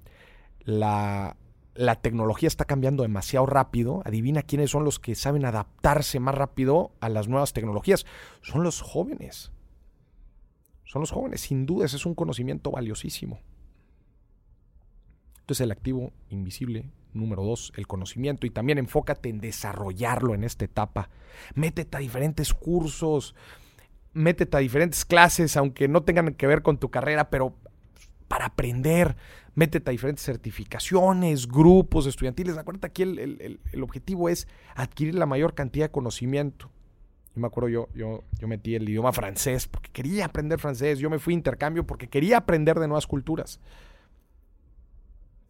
la, 0.63 1.35
la 1.73 1.95
tecnología 1.95 2.47
está 2.47 2.65
cambiando 2.65 3.03
demasiado 3.03 3.45
rápido. 3.45 4.01
Adivina 4.05 4.43
quiénes 4.43 4.71
son 4.71 4.83
los 4.83 4.99
que 4.99 5.15
saben 5.15 5.45
adaptarse 5.45 6.19
más 6.19 6.35
rápido 6.35 6.91
a 6.99 7.09
las 7.09 7.27
nuevas 7.27 7.53
tecnologías. 7.53 8.05
Son 8.41 8.63
los 8.63 8.81
jóvenes. 8.81 9.51
Son 10.83 10.99
los 10.99 11.11
jóvenes, 11.11 11.41
sin 11.41 11.65
duda, 11.65 11.85
ese 11.85 11.95
es 11.95 12.05
un 12.05 12.15
conocimiento 12.15 12.71
valiosísimo. 12.71 13.39
Entonces 15.39 15.63
el 15.63 15.71
activo 15.71 16.11
invisible 16.29 16.91
número 17.13 17.43
dos, 17.43 17.71
el 17.75 17.87
conocimiento. 17.87 18.45
Y 18.45 18.49
también 18.49 18.77
enfócate 18.77 19.29
en 19.29 19.39
desarrollarlo 19.39 20.33
en 20.33 20.43
esta 20.43 20.65
etapa. 20.65 21.09
Métete 21.55 21.97
a 21.97 21.99
diferentes 21.99 22.53
cursos, 22.53 23.35
métete 24.13 24.57
a 24.57 24.59
diferentes 24.59 25.05
clases, 25.05 25.55
aunque 25.57 25.87
no 25.87 26.03
tengan 26.03 26.33
que 26.33 26.47
ver 26.47 26.61
con 26.61 26.77
tu 26.77 26.89
carrera, 26.89 27.29
pero 27.29 27.55
para 28.27 28.45
aprender 28.45 29.15
métete 29.55 29.89
a 29.89 29.91
diferentes 29.91 30.23
certificaciones, 30.23 31.47
grupos 31.47 32.05
estudiantiles. 32.05 32.57
Acuérdate 32.57 32.87
aquí 32.87 33.03
el, 33.03 33.59
objetivo 33.81 34.29
es 34.29 34.47
adquirir 34.75 35.15
la 35.15 35.25
mayor 35.25 35.53
cantidad 35.53 35.85
de 35.85 35.91
conocimiento. 35.91 36.69
Yo 37.35 37.41
me 37.41 37.47
acuerdo, 37.47 37.69
yo, 37.69 37.89
yo, 37.93 38.23
yo 38.39 38.47
metí 38.47 38.75
el 38.75 38.87
idioma 38.87 39.13
francés 39.13 39.67
porque 39.67 39.89
quería 39.91 40.25
aprender 40.25 40.59
francés. 40.59 40.99
Yo 40.99 41.09
me 41.09 41.19
fui 41.19 41.33
a 41.33 41.37
intercambio 41.37 41.85
porque 41.85 42.09
quería 42.09 42.37
aprender 42.37 42.79
de 42.79 42.87
nuevas 42.87 43.07
culturas. 43.07 43.59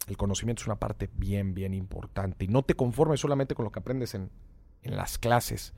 El 0.07 0.17
conocimiento 0.17 0.61
es 0.61 0.67
una 0.67 0.77
parte 0.77 1.09
bien, 1.15 1.53
bien 1.53 1.73
importante. 1.73 2.45
Y 2.45 2.47
no 2.47 2.63
te 2.63 2.75
conformes 2.75 3.19
solamente 3.19 3.55
con 3.55 3.65
lo 3.65 3.71
que 3.71 3.79
aprendes 3.79 4.13
en, 4.13 4.29
en 4.83 4.95
las 4.95 5.17
clases. 5.17 5.73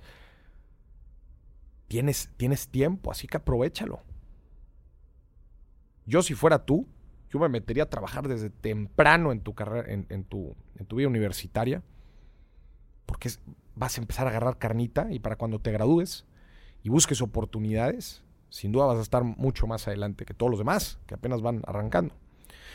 Tienes, 1.88 2.30
tienes 2.38 2.68
tiempo, 2.70 3.12
así 3.12 3.28
que 3.28 3.38
aprovechalo. 3.38 4.02
Yo 6.06 6.22
si 6.22 6.34
fuera 6.34 6.66
tú, 6.66 6.88
yo 7.34 7.40
me 7.40 7.50
metería 7.50 7.84
a 7.84 7.90
trabajar 7.90 8.28
desde 8.28 8.52
temprano 8.52 9.32
en 9.32 9.42
tu 9.42 9.56
carrera, 9.56 9.92
en, 9.92 10.24
tu, 10.24 10.56
en 10.78 10.86
tu 10.86 10.98
vida 10.98 11.08
universitaria, 11.08 11.82
porque 13.08 13.32
vas 13.74 13.98
a 13.98 14.02
empezar 14.02 14.28
a 14.28 14.30
agarrar 14.30 14.60
carnita 14.60 15.08
y 15.10 15.18
para 15.18 15.36
cuando 15.36 15.58
te 15.58 15.72
gradúes 15.72 16.28
y 16.84 16.90
busques 16.90 17.24
oportunidades, 17.24 18.24
sin 18.50 18.72
duda 18.72 18.86
vas 18.86 19.00
a 19.00 19.02
estar 19.02 19.24
mucho 19.24 19.66
más 19.66 19.88
adelante 19.88 20.26
que 20.26 20.36
todos 20.36 20.52
los 20.52 20.60
demás 20.60 21.00
que 21.08 21.16
apenas 21.16 21.42
van 21.42 21.64
arrancando. 21.66 22.14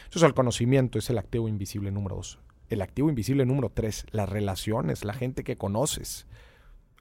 Entonces 0.06 0.24
el 0.24 0.34
conocimiento 0.34 0.98
es 0.98 1.08
el 1.08 1.18
activo 1.18 1.46
invisible 1.46 1.92
número 1.92 2.16
dos. 2.16 2.40
El 2.68 2.82
activo 2.82 3.10
invisible 3.10 3.46
número 3.46 3.70
tres, 3.70 4.06
las 4.10 4.28
relaciones, 4.28 5.04
la 5.04 5.14
gente 5.14 5.44
que 5.44 5.56
conoces. 5.56 6.26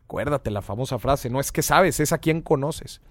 Acuérdate 0.04 0.52
la 0.52 0.62
famosa 0.62 1.00
frase, 1.00 1.32
no 1.32 1.40
es 1.40 1.52
que 1.52 1.64
sabes, 1.64 2.00
es 2.00 2.14
a 2.14 2.20
quien 2.20 2.42
conoces. 2.42 3.02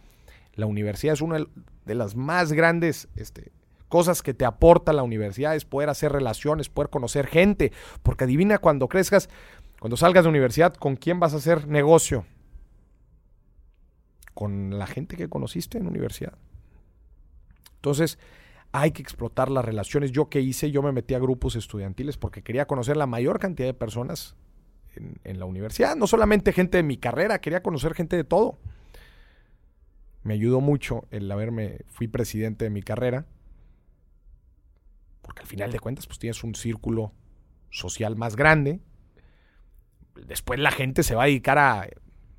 La 0.54 0.66
universidad 0.66 1.14
es 1.14 1.20
una 1.20 1.44
de 1.84 1.94
las 1.96 2.14
más 2.14 2.52
grandes 2.52 3.08
este, 3.16 3.50
cosas 3.88 4.22
que 4.22 4.34
te 4.34 4.44
aporta 4.44 4.92
la 4.92 5.02
universidad 5.02 5.54
es 5.54 5.64
poder 5.64 5.88
hacer 5.88 6.12
relaciones, 6.12 6.68
poder 6.68 6.90
conocer 6.90 7.26
gente, 7.26 7.72
porque 8.02 8.24
adivina 8.24 8.58
cuando 8.58 8.88
crezcas, 8.88 9.28
cuando 9.80 9.96
salgas 9.96 10.24
de 10.24 10.30
universidad, 10.30 10.74
¿con 10.74 10.96
quién 10.96 11.20
vas 11.20 11.34
a 11.34 11.38
hacer 11.38 11.68
negocio? 11.68 12.24
Con 14.34 14.78
la 14.78 14.86
gente 14.86 15.16
que 15.16 15.28
conociste 15.28 15.78
en 15.78 15.86
universidad. 15.86 16.34
Entonces, 17.76 18.18
hay 18.72 18.90
que 18.90 19.02
explotar 19.02 19.50
las 19.50 19.64
relaciones. 19.64 20.12
Yo 20.12 20.28
que 20.28 20.40
hice, 20.40 20.70
yo 20.70 20.82
me 20.82 20.92
metí 20.92 21.14
a 21.14 21.18
grupos 21.18 21.56
estudiantiles 21.56 22.16
porque 22.16 22.42
quería 22.42 22.66
conocer 22.66 22.96
la 22.96 23.06
mayor 23.06 23.38
cantidad 23.38 23.68
de 23.68 23.74
personas 23.74 24.34
en, 24.96 25.20
en 25.24 25.38
la 25.38 25.44
universidad, 25.44 25.94
no 25.94 26.06
solamente 26.06 26.52
gente 26.52 26.78
de 26.78 26.82
mi 26.82 26.96
carrera, 26.96 27.40
quería 27.40 27.62
conocer 27.62 27.94
gente 27.94 28.16
de 28.16 28.24
todo. 28.24 28.58
Me 30.22 30.34
ayudó 30.34 30.60
mucho 30.60 31.04
el 31.10 31.30
haberme, 31.30 31.84
fui 31.88 32.08
presidente 32.08 32.64
de 32.64 32.70
mi 32.70 32.82
carrera 32.82 33.26
porque 35.26 35.42
al 35.42 35.48
final 35.48 35.72
de 35.72 35.80
cuentas 35.80 36.06
pues 36.06 36.20
tienes 36.20 36.44
un 36.44 36.54
círculo 36.54 37.12
social 37.68 38.14
más 38.14 38.36
grande. 38.36 38.80
Después 40.14 40.60
la 40.60 40.70
gente 40.70 41.02
se 41.02 41.16
va 41.16 41.24
a 41.24 41.26
dedicar 41.26 41.58
a 41.58 41.88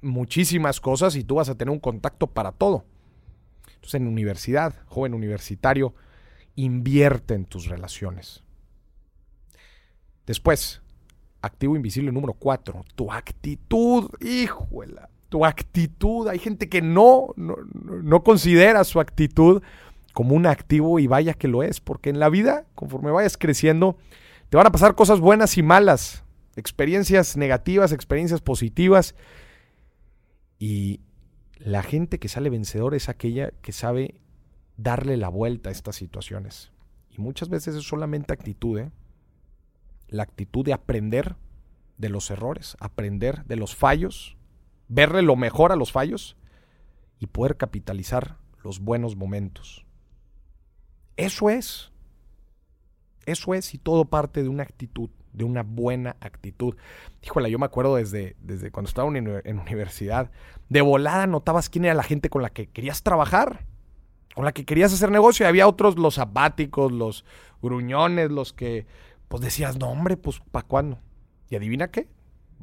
muchísimas 0.02 0.80
cosas 0.80 1.18
y 1.18 1.26
tú 1.26 1.36
vas 1.36 1.50
a 1.50 1.56
tener 1.56 1.74
un 1.74 1.82
contacto 1.82 2.28
para 2.28 2.54
todo. 2.54 2.86
Entonces 3.76 3.96
en 3.96 4.08
universidad, 4.08 4.74
joven 4.86 5.14
universitario, 5.14 5.94
invierte 6.56 7.34
en 7.34 7.44
tus 7.44 7.68
relaciones. 7.68 8.42
Después, 10.26 10.82
activo 11.42 11.76
invisible 11.76 12.14
número 12.14 12.34
cuatro, 12.34 12.86
tu 12.96 13.12
actitud, 13.12 14.10
híjola, 14.22 15.10
tu 15.28 15.46
actitud. 15.46 16.30
Hay 16.30 16.40
gente 16.40 16.70
que 16.70 16.82
no, 16.82 17.34
no, 17.36 17.58
no 17.74 18.24
considera 18.24 18.86
su 18.86 19.02
actitud 19.02 19.62
como 20.18 20.34
un 20.34 20.48
activo 20.48 20.98
y 20.98 21.06
vaya 21.06 21.36
que 21.36 21.48
lo 21.48 21.62
es, 21.62 21.80
porque 21.80 22.10
en 22.10 22.18
la 22.18 22.30
vida, 22.30 22.66
conforme 22.74 23.12
vayas 23.12 23.38
creciendo, 23.38 24.00
te 24.50 24.58
van 24.58 24.66
a 24.66 24.72
pasar 24.72 24.96
cosas 24.96 25.20
buenas 25.20 25.60
y 25.60 25.62
malas, 25.62 26.24
experiencias 26.56 27.38
negativas, 27.38 27.92
experiencias 27.92 28.42
positivas. 28.42 29.14
Y 30.58 31.02
la 31.60 31.84
gente 31.84 32.18
que 32.18 32.30
sale 32.30 32.50
vencedor 32.50 32.96
es 32.96 33.10
aquella 33.10 33.52
que 33.62 33.72
sabe 33.72 34.20
darle 34.76 35.18
la 35.18 35.30
vuelta 35.30 35.70
a 35.70 35.72
estas 35.72 35.98
situaciones. 35.98 36.72
Y 37.12 37.22
muchas 37.22 37.50
veces 37.50 37.76
es 37.76 37.84
solamente 37.84 38.34
actitud, 38.34 38.80
¿eh? 38.80 38.92
la 40.08 40.24
actitud 40.24 40.66
de 40.66 40.74
aprender 40.74 41.36
de 42.00 42.10
los 42.10 42.32
errores, 42.32 42.76
aprender 42.80 43.46
de 43.46 43.56
los 43.56 43.76
fallos, 43.76 44.36
verle 44.88 45.22
lo 45.22 45.36
mejor 45.36 45.72
a 45.72 45.76
los 45.76 45.92
fallos 45.92 46.38
y 47.20 47.28
poder 47.28 47.56
capitalizar 47.56 48.38
los 48.64 48.80
buenos 48.80 49.16
momentos. 49.16 49.87
Eso 51.18 51.50
es. 51.50 51.92
Eso 53.26 53.54
es 53.54 53.74
y 53.74 53.78
todo 53.78 54.06
parte 54.06 54.42
de 54.42 54.50
una 54.50 54.64
actitud, 54.64 55.10
de 55.34 55.44
una 55.44 55.64
buena 55.64 56.16
actitud. 56.22 56.78
Híjole, 57.22 57.52
yo 57.52 57.60
me 57.60 57.66
acuerdo 57.66 57.96
desde, 57.96 58.38
desde 58.40 58.72
cuando 58.72 58.88
estaba 58.88 59.10
en, 59.18 59.60
universidad, 59.60 60.32
de 60.70 60.82
volada 60.82 61.28
notabas 61.28 61.70
quién 61.70 61.86
era 61.86 61.94
la 61.94 62.04
gente 62.04 62.30
con 62.30 62.42
la 62.42 62.50
que 62.50 62.68
querías 62.68 63.04
trabajar, 63.04 63.66
con 64.34 64.46
la 64.46 64.54
que 64.54 64.64
querías 64.64 64.94
hacer 64.94 65.12
negocio. 65.12 65.46
Y 65.46 65.50
había 65.50 65.68
otros, 65.68 65.98
los 65.98 66.20
apáticos, 66.20 66.92
los 66.92 67.26
gruñones, 67.62 68.32
los 68.32 68.54
que, 68.54 68.86
pues 69.28 69.42
decías, 69.42 69.78
no 69.78 69.90
hombre, 69.90 70.16
pues 70.16 70.40
¿para 70.52 70.66
cuándo? 70.66 71.00
Y 71.50 71.58
adivina 71.58 71.90
qué, 71.90 72.08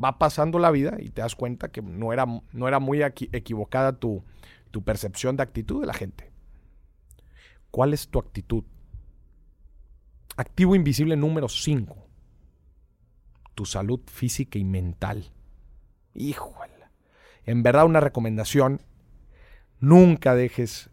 va 0.02 0.18
pasando 0.18 0.58
la 0.58 0.70
vida 0.70 0.96
y 0.98 1.10
te 1.10 1.20
das 1.20 1.34
cuenta 1.34 1.68
que 1.68 1.82
no 1.82 2.12
era, 2.12 2.24
no 2.52 2.68
era 2.68 2.78
muy 2.78 3.02
equivocada 3.02 3.98
tu, 3.98 4.24
tu 4.70 4.82
percepción 4.82 5.36
de 5.36 5.42
actitud 5.42 5.80
de 5.80 5.86
la 5.86 5.94
gente. 5.94 6.33
¿Cuál 7.74 7.92
es 7.92 8.06
tu 8.06 8.20
actitud? 8.20 8.62
Activo 10.36 10.76
invisible 10.76 11.16
número 11.16 11.48
5. 11.48 12.06
Tu 13.56 13.66
salud 13.66 13.98
física 14.06 14.60
y 14.60 14.64
mental. 14.64 15.32
Híjole. 16.14 16.70
En 17.44 17.64
verdad 17.64 17.86
una 17.86 17.98
recomendación. 17.98 18.80
Nunca 19.80 20.36
dejes 20.36 20.90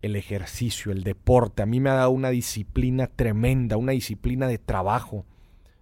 el 0.00 0.16
ejercicio, 0.16 0.90
el 0.90 1.04
deporte. 1.04 1.60
A 1.60 1.66
mí 1.66 1.80
me 1.80 1.90
ha 1.90 1.94
dado 1.96 2.12
una 2.12 2.30
disciplina 2.30 3.06
tremenda, 3.06 3.76
una 3.76 3.92
disciplina 3.92 4.48
de 4.48 4.56
trabajo, 4.56 5.26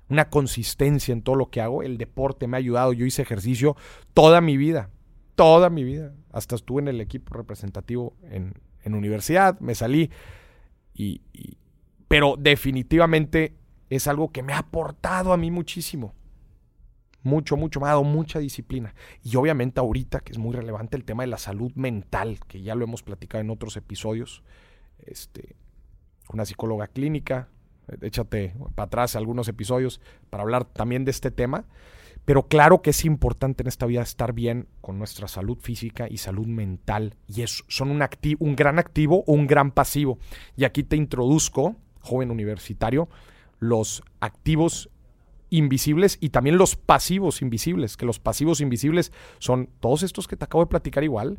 una 0.09 0.31
consistencia 0.31 1.13
en 1.13 1.23
todo 1.23 1.37
lo 1.37 1.51
que 1.51 1.61
hago. 1.61 1.85
El 1.85 1.97
deporte 1.97 2.49
me 2.49 2.57
ha 2.57 2.59
ayudado. 2.59 2.93
Yo 2.93 3.07
hice 3.07 3.23
ejercicio 3.23 3.77
toda 4.15 4.41
mi 4.41 4.57
vida, 4.57 4.91
toda 5.37 5.71
mi 5.71 5.85
vida. 5.85 6.13
Hasta 6.33 6.57
estuve 6.57 6.83
en 6.83 6.89
el 6.89 7.01
equipo 7.01 7.35
representativo 7.35 8.17
en, 8.25 8.55
en 8.88 8.95
universidad, 8.95 9.59
me 9.61 9.75
salí, 9.75 10.11
y, 10.95 11.21
pero 12.09 12.35
definitivamente 12.38 13.54
es 13.90 14.09
algo 14.09 14.33
que 14.33 14.42
me 14.42 14.52
ha 14.52 14.59
aportado 14.59 15.33
a 15.33 15.37
mí 15.37 15.50
muchísimo. 15.50 16.14
Mucho, 17.23 17.57
mucho, 17.57 17.80
me 17.80 17.87
ha 17.87 17.90
dado 17.90 18.04
mucha 18.04 18.38
disciplina. 18.38 18.95
Y 19.23 19.37
obviamente 19.37 19.80
ahorita, 19.80 20.21
que 20.21 20.33
es 20.33 20.38
muy 20.38 20.54
relevante, 20.54 20.97
el 20.97 21.04
tema 21.04 21.23
de 21.23 21.28
la 21.28 21.38
salud 21.38 21.73
mental, 21.75 22.40
que 22.47 22.62
ya 22.62 22.75
lo 22.75 22.85
hemos 22.85 23.02
platicado 23.02 23.42
en 23.42 23.50
otros 23.50 23.76
episodios. 23.76 24.42
Este, 25.04 25.57
una 26.33 26.45
psicóloga 26.45 26.88
clínica, 26.88 27.49
échate 28.02 28.54
para 28.75 28.87
atrás 28.87 29.16
algunos 29.16 29.49
episodios 29.49 30.00
para 30.30 30.42
hablar 30.42 30.64
también 30.64 31.04
de 31.04 31.11
este 31.11 31.30
tema. 31.30 31.64
Pero 32.29 32.47
claro 32.47 32.83
que 32.83 32.91
es 32.91 33.07
importante 33.07 33.63
en 33.63 33.69
esta 33.69 33.87
vida 33.87 34.03
estar 34.03 34.35
bien 34.35 34.69
con 34.83 34.99
nuestra 34.99 35.29
salud 35.29 35.57
física 35.63 36.09
y 36.11 36.19
salud 36.19 36.47
mental. 36.47 37.15
Y 37.27 37.41
es, 37.41 37.65
son 37.69 37.91
un, 37.91 38.07
un 38.39 38.55
gran 38.55 38.79
activo 38.79 39.25
o 39.27 39.33
un 39.33 39.47
gran 39.47 39.71
pasivo. 39.71 40.19
Y 40.55 40.65
aquí 40.65 40.83
te 40.83 40.97
introduzco, 40.97 41.77
joven 42.01 42.31
universitario, 42.31 43.09
los 43.61 44.03
activos 44.21 44.91
invisibles 45.49 46.19
y 46.21 46.29
también 46.29 46.59
los 46.59 46.77
pasivos 46.77 47.41
invisibles, 47.41 47.97
que 47.97 48.05
los 48.05 48.21
pasivos 48.21 48.61
invisibles 48.61 49.11
son 49.39 49.71
todos 49.81 50.03
estos 50.03 50.29
que 50.29 50.37
te 50.37 50.45
acabo 50.45 50.65
de 50.65 50.69
platicar 50.69 51.05
igual, 51.05 51.39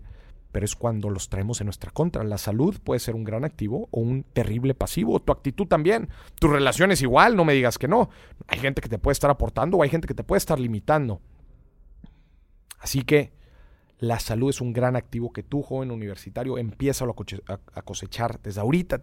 pero 0.51 0.65
es 0.65 0.75
cuando 0.75 1.09
los 1.09 1.29
traemos 1.29 1.61
en 1.61 1.65
nuestra 1.65 1.91
contra. 1.91 2.23
La 2.23 2.37
salud 2.37 2.79
puede 2.83 2.99
ser 2.99 3.15
un 3.15 3.23
gran 3.23 3.45
activo 3.45 3.87
o 3.91 3.99
un 3.99 4.23
terrible 4.23 4.73
pasivo. 4.73 5.19
Tu 5.19 5.31
actitud 5.31 5.67
también. 5.67 6.09
Tu 6.39 6.47
relación 6.47 6.91
es 6.91 7.01
igual, 7.01 7.35
no 7.35 7.45
me 7.45 7.53
digas 7.53 7.77
que 7.77 7.87
no. 7.87 8.09
Hay 8.47 8.59
gente 8.59 8.81
que 8.81 8.89
te 8.89 8.97
puede 8.97 9.13
estar 9.13 9.29
aportando 9.29 9.77
o 9.77 9.83
hay 9.83 9.89
gente 9.89 10.07
que 10.07 10.15
te 10.15 10.23
puede 10.23 10.39
estar 10.39 10.59
limitando. 10.59 11.21
Así 12.79 13.03
que 13.03 13.31
la 13.99 14.19
salud 14.19 14.49
es 14.49 14.61
un 14.61 14.73
gran 14.73 14.95
activo 14.95 15.31
que 15.31 15.43
tú, 15.43 15.61
joven 15.61 15.91
universitario, 15.91 16.57
empieza 16.57 17.05
a 17.05 17.81
cosechar 17.83 18.41
desde 18.41 18.61
ahorita. 18.61 19.01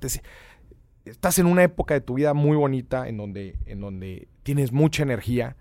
estás 1.04 1.38
en 1.38 1.46
una 1.46 1.62
época 1.62 1.94
de 1.94 2.00
tu 2.00 2.14
vida 2.14 2.34
muy 2.34 2.56
bonita 2.56 3.06
en 3.06 3.18
donde, 3.18 3.58
en 3.66 3.80
donde 3.80 4.28
tienes 4.42 4.72
mucha 4.72 5.02
energía. 5.02 5.56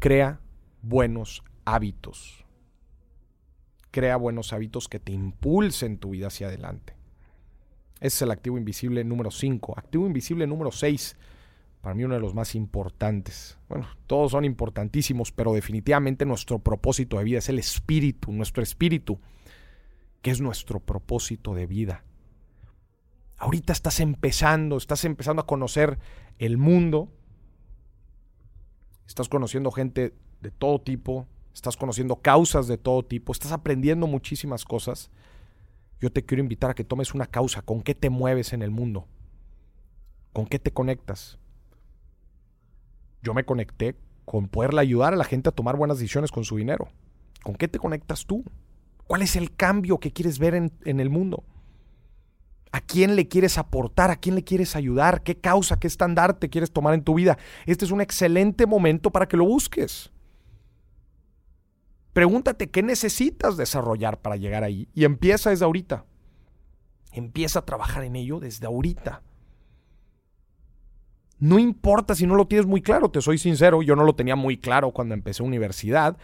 Crea 0.00 0.40
buenos 0.80 1.44
hábitos 1.64 2.41
crea 3.92 4.16
buenos 4.16 4.52
hábitos 4.52 4.88
que 4.88 4.98
te 4.98 5.12
impulsen 5.12 5.98
tu 5.98 6.10
vida 6.10 6.26
hacia 6.26 6.48
adelante. 6.48 6.96
Ese 8.00 8.16
es 8.16 8.22
el 8.22 8.32
activo 8.32 8.58
invisible 8.58 9.04
número 9.04 9.30
5. 9.30 9.74
Activo 9.78 10.06
invisible 10.06 10.48
número 10.48 10.72
6. 10.72 11.16
Para 11.82 11.94
mí 11.94 12.02
uno 12.02 12.14
de 12.14 12.20
los 12.20 12.34
más 12.34 12.56
importantes. 12.56 13.58
Bueno, 13.68 13.86
todos 14.08 14.32
son 14.32 14.44
importantísimos, 14.44 15.30
pero 15.30 15.52
definitivamente 15.52 16.24
nuestro 16.24 16.58
propósito 16.58 17.18
de 17.18 17.24
vida 17.24 17.38
es 17.38 17.48
el 17.48 17.60
espíritu, 17.60 18.32
nuestro 18.32 18.62
espíritu, 18.62 19.20
que 20.20 20.32
es 20.32 20.40
nuestro 20.40 20.80
propósito 20.80 21.54
de 21.54 21.66
vida. 21.66 22.04
Ahorita 23.36 23.72
estás 23.72 24.00
empezando, 24.00 24.76
estás 24.76 25.04
empezando 25.04 25.42
a 25.42 25.46
conocer 25.46 25.98
el 26.38 26.56
mundo, 26.56 27.08
estás 29.06 29.28
conociendo 29.28 29.70
gente 29.70 30.14
de 30.40 30.50
todo 30.50 30.80
tipo, 30.80 31.26
estás 31.54 31.76
conociendo 31.76 32.16
causas 32.16 32.66
de 32.66 32.78
todo 32.78 33.02
tipo, 33.04 33.32
estás 33.32 33.52
aprendiendo 33.52 34.06
muchísimas 34.06 34.64
cosas, 34.64 35.10
yo 36.00 36.10
te 36.10 36.24
quiero 36.24 36.42
invitar 36.42 36.70
a 36.70 36.74
que 36.74 36.84
tomes 36.84 37.14
una 37.14 37.26
causa, 37.26 37.62
con 37.62 37.82
qué 37.82 37.94
te 37.94 38.10
mueves 38.10 38.52
en 38.52 38.62
el 38.62 38.70
mundo, 38.70 39.06
con 40.32 40.46
qué 40.46 40.58
te 40.58 40.72
conectas. 40.72 41.38
Yo 43.22 43.34
me 43.34 43.44
conecté 43.44 43.94
con 44.24 44.48
poderle 44.48 44.80
ayudar 44.80 45.12
a 45.12 45.16
la 45.16 45.24
gente 45.24 45.48
a 45.48 45.52
tomar 45.52 45.76
buenas 45.76 45.98
decisiones 45.98 46.32
con 46.32 46.44
su 46.44 46.56
dinero. 46.56 46.88
¿Con 47.42 47.54
qué 47.54 47.68
te 47.68 47.78
conectas 47.78 48.26
tú? 48.26 48.44
¿Cuál 49.06 49.22
es 49.22 49.36
el 49.36 49.54
cambio 49.54 49.98
que 49.98 50.12
quieres 50.12 50.38
ver 50.38 50.54
en, 50.54 51.00
el 51.00 51.10
mundo? 51.10 51.44
¿A 52.72 52.80
quién 52.80 53.14
le 53.14 53.28
quieres 53.28 53.58
aportar? 53.58 54.10
¿A 54.10 54.16
quién 54.16 54.34
le 54.34 54.42
quieres 54.42 54.74
ayudar? 54.74 55.22
¿Qué 55.22 55.36
causa, 55.36 55.78
qué 55.78 55.86
estandarte 55.86 56.48
quieres 56.48 56.72
tomar 56.72 56.94
en 56.94 57.04
tu 57.04 57.14
vida? 57.14 57.38
Este 57.66 57.84
es 57.84 57.90
un 57.90 58.00
excelente 58.00 58.66
momento 58.66 59.10
para 59.10 59.28
que 59.28 59.36
lo 59.36 59.44
busques. 59.44 60.10
Pregúntate 62.12 62.70
qué 62.70 62.82
necesitas 62.82 63.56
desarrollar 63.56 64.20
para 64.20 64.36
llegar 64.36 64.64
ahí 64.64 64.88
y 64.94 65.04
empieza 65.04 65.50
desde 65.50 65.64
ahorita. 65.64 66.04
Empieza 67.12 67.60
a 67.60 67.64
trabajar 67.64 68.04
en 68.04 68.16
ello 68.16 68.38
desde 68.40 68.66
ahorita. 68.66 69.22
No 71.38 71.58
importa 71.58 72.14
si 72.14 72.26
no 72.26 72.36
lo 72.36 72.46
tienes 72.46 72.66
muy 72.66 72.82
claro, 72.82 73.10
te 73.10 73.20
soy 73.20 73.36
sincero, 73.36 73.82
yo 73.82 73.96
no 73.96 74.04
lo 74.04 74.14
tenía 74.14 74.36
muy 74.36 74.58
claro 74.58 74.92
cuando 74.92 75.14
empecé 75.14 75.42
universidad, 75.42 76.16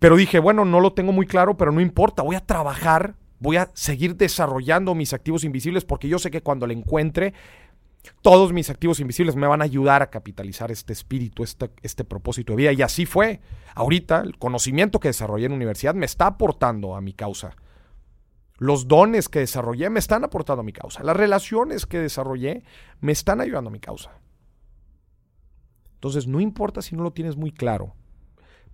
pero 0.00 0.16
dije, 0.16 0.40
bueno, 0.40 0.64
no 0.64 0.80
lo 0.80 0.92
tengo 0.92 1.12
muy 1.12 1.26
claro, 1.26 1.56
pero 1.56 1.70
no 1.70 1.80
importa, 1.80 2.22
voy 2.22 2.34
a 2.34 2.44
trabajar, 2.44 3.14
voy 3.38 3.58
a 3.58 3.70
seguir 3.74 4.16
desarrollando 4.16 4.94
mis 4.94 5.12
activos 5.12 5.44
invisibles 5.44 5.84
porque 5.84 6.08
yo 6.08 6.18
sé 6.18 6.32
que 6.32 6.42
cuando 6.42 6.66
le 6.66 6.74
encuentre 6.74 7.32
todos 8.22 8.52
mis 8.52 8.70
activos 8.70 9.00
invisibles 9.00 9.36
me 9.36 9.46
van 9.46 9.62
a 9.62 9.64
ayudar 9.64 10.02
a 10.02 10.10
capitalizar 10.10 10.70
este 10.70 10.92
espíritu, 10.92 11.42
este, 11.42 11.70
este 11.82 12.04
propósito 12.04 12.52
de 12.52 12.56
vida. 12.56 12.72
Y 12.72 12.82
así 12.82 13.06
fue. 13.06 13.40
Ahorita 13.74 14.20
el 14.20 14.38
conocimiento 14.38 15.00
que 15.00 15.08
desarrollé 15.08 15.46
en 15.46 15.52
la 15.52 15.56
universidad 15.56 15.94
me 15.94 16.06
está 16.06 16.26
aportando 16.26 16.96
a 16.96 17.00
mi 17.00 17.12
causa. 17.12 17.56
Los 18.58 18.86
dones 18.86 19.28
que 19.28 19.40
desarrollé 19.40 19.90
me 19.90 19.98
están 19.98 20.24
aportando 20.24 20.60
a 20.60 20.64
mi 20.64 20.72
causa. 20.72 21.02
Las 21.02 21.16
relaciones 21.16 21.86
que 21.86 21.98
desarrollé 21.98 22.62
me 23.00 23.12
están 23.12 23.40
ayudando 23.40 23.68
a 23.68 23.72
mi 23.72 23.80
causa. 23.80 24.12
Entonces, 25.94 26.26
no 26.26 26.40
importa 26.40 26.82
si 26.82 26.94
no 26.94 27.02
lo 27.02 27.12
tienes 27.12 27.36
muy 27.36 27.50
claro, 27.50 27.94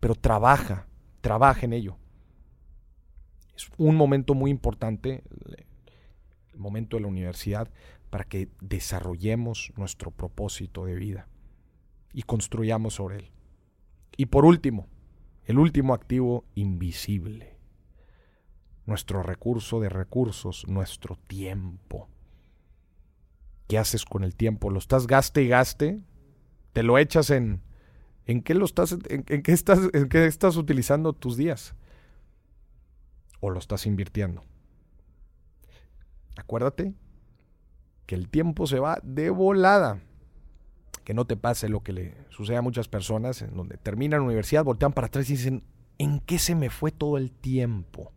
pero 0.00 0.14
trabaja, 0.14 0.86
trabaja 1.20 1.64
en 1.64 1.72
ello. 1.72 1.96
Es 3.54 3.70
un 3.78 3.94
momento 3.94 4.34
muy 4.34 4.50
importante, 4.50 5.22
el 6.52 6.58
momento 6.58 6.96
de 6.96 7.02
la 7.02 7.08
universidad, 7.08 7.70
para 8.10 8.24
que 8.24 8.48
desarrollemos 8.60 9.72
nuestro 9.76 10.10
propósito 10.10 10.84
de 10.84 10.96
vida 10.96 11.28
y 12.12 12.22
construyamos 12.22 12.94
sobre 12.94 13.16
él. 13.16 13.30
Y 14.16 14.26
por 14.26 14.44
último, 14.44 14.88
el 15.44 15.58
último 15.58 15.94
activo 15.94 16.44
invisible, 16.56 17.56
nuestro 18.84 19.22
recurso 19.22 19.80
de 19.80 19.88
recursos, 19.88 20.66
nuestro 20.66 21.16
tiempo. 21.28 22.08
¿Qué 23.68 23.78
haces 23.78 24.04
con 24.04 24.24
el 24.24 24.34
tiempo? 24.34 24.70
¿Lo 24.70 24.80
estás 24.80 25.06
gaste 25.06 25.42
y 25.44 25.48
gaste? 25.48 26.02
¿Te 26.72 26.82
lo 26.82 26.98
echas 26.98 27.30
en... 27.30 27.62
¿En 28.26 28.42
qué, 28.42 28.54
lo 28.54 28.64
estás, 28.64 28.96
en, 29.08 29.24
qué 29.24 29.52
estás, 29.52 29.80
en 29.92 30.08
qué 30.08 30.26
estás 30.26 30.56
utilizando 30.56 31.14
tus 31.14 31.36
días? 31.36 31.74
¿O 33.40 33.50
lo 33.50 33.58
estás 33.58 33.86
invirtiendo? 33.86 34.44
Acuérdate 36.36 36.94
que 38.10 38.16
el 38.16 38.28
tiempo 38.28 38.66
se 38.66 38.80
va 38.80 38.98
de 39.04 39.30
volada. 39.30 40.00
Que 41.04 41.14
no 41.14 41.26
te 41.26 41.36
pase 41.36 41.68
lo 41.68 41.84
que 41.84 41.92
le 41.92 42.16
sucede 42.30 42.56
a 42.56 42.60
muchas 42.60 42.88
personas 42.88 43.40
en 43.40 43.54
donde 43.54 43.76
terminan 43.76 44.18
la 44.18 44.26
universidad, 44.26 44.64
voltean 44.64 44.92
para 44.92 45.06
atrás 45.06 45.30
y 45.30 45.34
dicen, 45.34 45.62
¿en 45.96 46.18
qué 46.18 46.40
se 46.40 46.56
me 46.56 46.70
fue 46.70 46.90
todo 46.90 47.18
el 47.18 47.30
tiempo? 47.30 48.10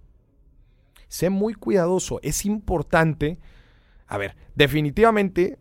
Sé 1.09 1.29
muy 1.29 1.53
cuidadoso, 1.53 2.19
es 2.23 2.43
importante. 2.43 3.37
A 4.07 4.17
ver, 4.17 4.35
definitivamente 4.55 5.59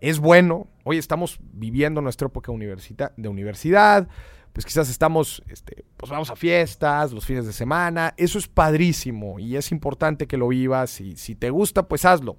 es 0.00 0.18
bueno. 0.18 0.66
Hoy 0.82 0.98
estamos 0.98 1.38
viviendo 1.40 2.02
nuestra 2.02 2.26
época 2.26 2.50
de 2.50 3.28
universidad. 3.28 4.08
Pues 4.52 4.66
quizás 4.66 4.90
estamos, 4.90 5.40
este, 5.46 5.84
pues 5.96 6.10
vamos 6.10 6.30
a 6.30 6.34
fiestas, 6.34 7.12
los 7.12 7.24
fines 7.24 7.46
de 7.46 7.52
semana. 7.52 8.12
Eso 8.16 8.40
es 8.40 8.48
padrísimo 8.48 9.38
y 9.38 9.54
es 9.54 9.70
importante 9.70 10.26
que 10.26 10.36
lo 10.36 10.48
vivas. 10.48 11.00
Y 11.00 11.14
si 11.14 11.36
te 11.36 11.50
gusta, 11.50 11.86
pues 11.86 12.04
hazlo. 12.04 12.38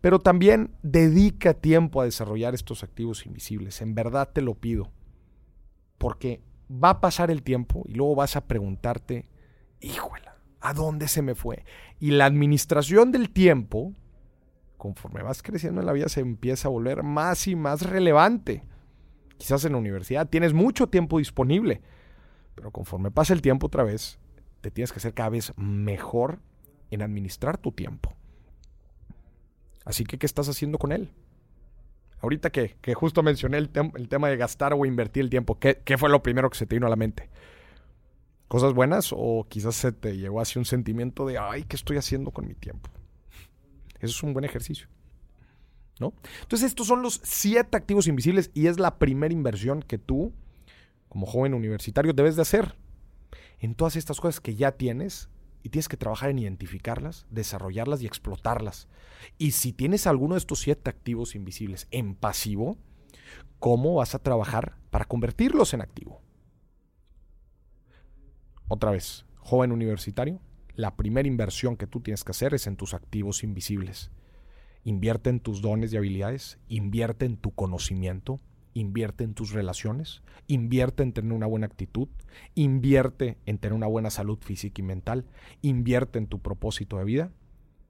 Pero 0.00 0.18
también 0.18 0.70
dedica 0.82 1.54
tiempo 1.54 2.00
a 2.00 2.04
desarrollar 2.04 2.54
estos 2.54 2.82
activos 2.82 3.26
invisibles. 3.26 3.82
En 3.82 3.94
verdad 3.94 4.30
te 4.32 4.40
lo 4.40 4.54
pido. 4.54 4.90
Porque 5.98 6.42
va 6.70 6.90
a 6.90 7.00
pasar 7.00 7.30
el 7.30 7.42
tiempo 7.42 7.82
y 7.86 7.94
luego 7.94 8.14
vas 8.14 8.36
a 8.36 8.46
preguntarte, 8.46 9.28
híjola, 9.80 10.36
¿a 10.60 10.72
dónde 10.72 11.08
se 11.08 11.22
me 11.22 11.34
fue? 11.34 11.64
Y 11.98 12.12
la 12.12 12.26
administración 12.26 13.12
del 13.12 13.30
tiempo, 13.30 13.94
conforme 14.76 15.22
vas 15.22 15.42
creciendo 15.42 15.80
en 15.80 15.86
la 15.86 15.92
vida, 15.92 16.08
se 16.08 16.20
empieza 16.20 16.68
a 16.68 16.70
volver 16.70 17.02
más 17.02 17.46
y 17.48 17.56
más 17.56 17.82
relevante. 17.82 18.62
Quizás 19.36 19.64
en 19.64 19.72
la 19.72 19.78
universidad 19.78 20.28
tienes 20.28 20.52
mucho 20.52 20.88
tiempo 20.88 21.18
disponible, 21.18 21.82
pero 22.54 22.70
conforme 22.70 23.10
pasa 23.10 23.32
el 23.32 23.42
tiempo 23.42 23.66
otra 23.66 23.84
vez, 23.84 24.18
te 24.60 24.70
tienes 24.70 24.92
que 24.92 25.00
ser 25.00 25.14
cada 25.14 25.30
vez 25.30 25.52
mejor 25.56 26.40
en 26.90 27.02
administrar 27.02 27.58
tu 27.58 27.72
tiempo. 27.72 28.14
Así 29.84 30.04
que, 30.04 30.18
¿qué 30.18 30.26
estás 30.26 30.48
haciendo 30.48 30.78
con 30.78 30.92
él? 30.92 31.10
Ahorita 32.20 32.50
que, 32.50 32.76
que 32.82 32.94
justo 32.94 33.22
mencioné 33.22 33.58
el, 33.58 33.70
el, 33.94 34.08
tema 34.08 34.28
de 34.28 34.36
gastar 34.36 34.74
o 34.74 34.84
invertir 34.84 35.22
el 35.22 35.30
tiempo, 35.30 35.58
¿qué, 35.58 35.80
¿qué, 35.84 35.96
fue 35.96 36.10
lo 36.10 36.22
primero 36.22 36.50
que 36.50 36.58
se 36.58 36.66
te 36.66 36.76
vino 36.76 36.86
a 36.86 36.90
la 36.90 36.96
mente? 36.96 37.30
¿Cosas 38.46 38.74
buenas 38.74 39.10
o 39.12 39.46
quizás 39.48 39.76
se 39.76 39.92
te 39.92 40.16
llegó 40.16 40.40
así 40.40 40.58
un 40.58 40.64
sentimiento 40.64 41.24
de, 41.24 41.38
ay, 41.38 41.64
¿qué 41.64 41.76
estoy 41.76 41.96
haciendo 41.96 42.30
con 42.30 42.46
mi 42.46 42.54
tiempo? 42.54 42.90
Eso 44.00 44.16
es 44.16 44.22
un 44.22 44.32
buen 44.32 44.44
ejercicio. 44.44 44.88
¿No? 45.98 46.14
Entonces 46.42 46.68
estos 46.68 46.86
son 46.86 47.02
los 47.02 47.20
siete 47.22 47.76
activos 47.76 48.06
invisibles 48.06 48.50
y 48.54 48.66
es 48.66 48.78
la 48.78 48.98
primera 48.98 49.32
inversión 49.32 49.82
que 49.82 49.98
tú, 49.98 50.32
como 51.08 51.26
joven 51.26 51.52
universitario, 51.54 52.12
debes 52.12 52.36
de 52.36 52.42
hacer. 52.42 52.74
En 53.58 53.74
todas 53.74 53.96
estas 53.96 54.20
cosas 54.20 54.40
que 54.40 54.54
ya 54.54 54.72
tienes, 54.72 55.28
y 55.62 55.68
tienes 55.68 55.88
que 55.88 55.96
trabajar 55.96 56.30
en 56.30 56.38
identificarlas, 56.38 57.26
desarrollarlas 57.30 58.02
y 58.02 58.06
explotarlas. 58.06 58.88
Y 59.38 59.52
si 59.52 59.72
tienes 59.72 60.06
alguno 60.06 60.34
de 60.34 60.38
estos 60.38 60.60
siete 60.60 60.90
activos 60.90 61.34
invisibles 61.34 61.86
en 61.90 62.14
pasivo, 62.14 62.78
¿Cómo 63.58 63.96
vas 63.96 64.14
a 64.14 64.18
trabajar 64.18 64.76
para 64.90 65.04
convertirlos 65.04 65.74
en 65.74 65.82
activo? 65.82 66.22
Otra 68.68 68.90
vez, 68.90 69.26
joven 69.36 69.70
universitario, 69.70 70.40
la 70.74 70.96
primera 70.96 71.28
inversión 71.28 71.76
que 71.76 71.86
tú 71.86 72.00
tienes 72.00 72.24
que 72.24 72.30
hacer 72.30 72.54
es 72.54 72.66
en 72.66 72.76
tus 72.76 72.94
activos 72.94 73.44
invisibles. 73.44 74.10
Invierte 74.82 75.28
en 75.28 75.40
tus 75.40 75.60
dones 75.60 75.92
y 75.92 75.98
habilidades, 75.98 76.58
invierte 76.68 77.26
en 77.26 77.36
tu 77.36 77.50
conocimiento, 77.50 78.40
invierte 78.74 79.24
en 79.24 79.34
tus 79.34 79.52
relaciones, 79.52 80.22
invierte 80.46 81.02
en 81.02 81.12
tener 81.12 81.32
una 81.32 81.46
buena 81.46 81.66
actitud, 81.66 82.08
invierte 82.54 83.38
en 83.46 83.58
tener 83.58 83.74
una 83.74 83.86
buena 83.86 84.10
salud 84.10 84.38
física 84.40 84.80
y 84.80 84.84
mental, 84.84 85.26
invierte 85.62 86.18
en 86.18 86.26
tu 86.26 86.40
propósito 86.40 86.98
de 86.98 87.04
vida 87.04 87.30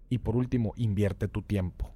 y 0.08 0.18
por 0.18 0.36
último, 0.36 0.74
invierte 0.76 1.28
tu 1.28 1.42
tiempo. 1.42 1.90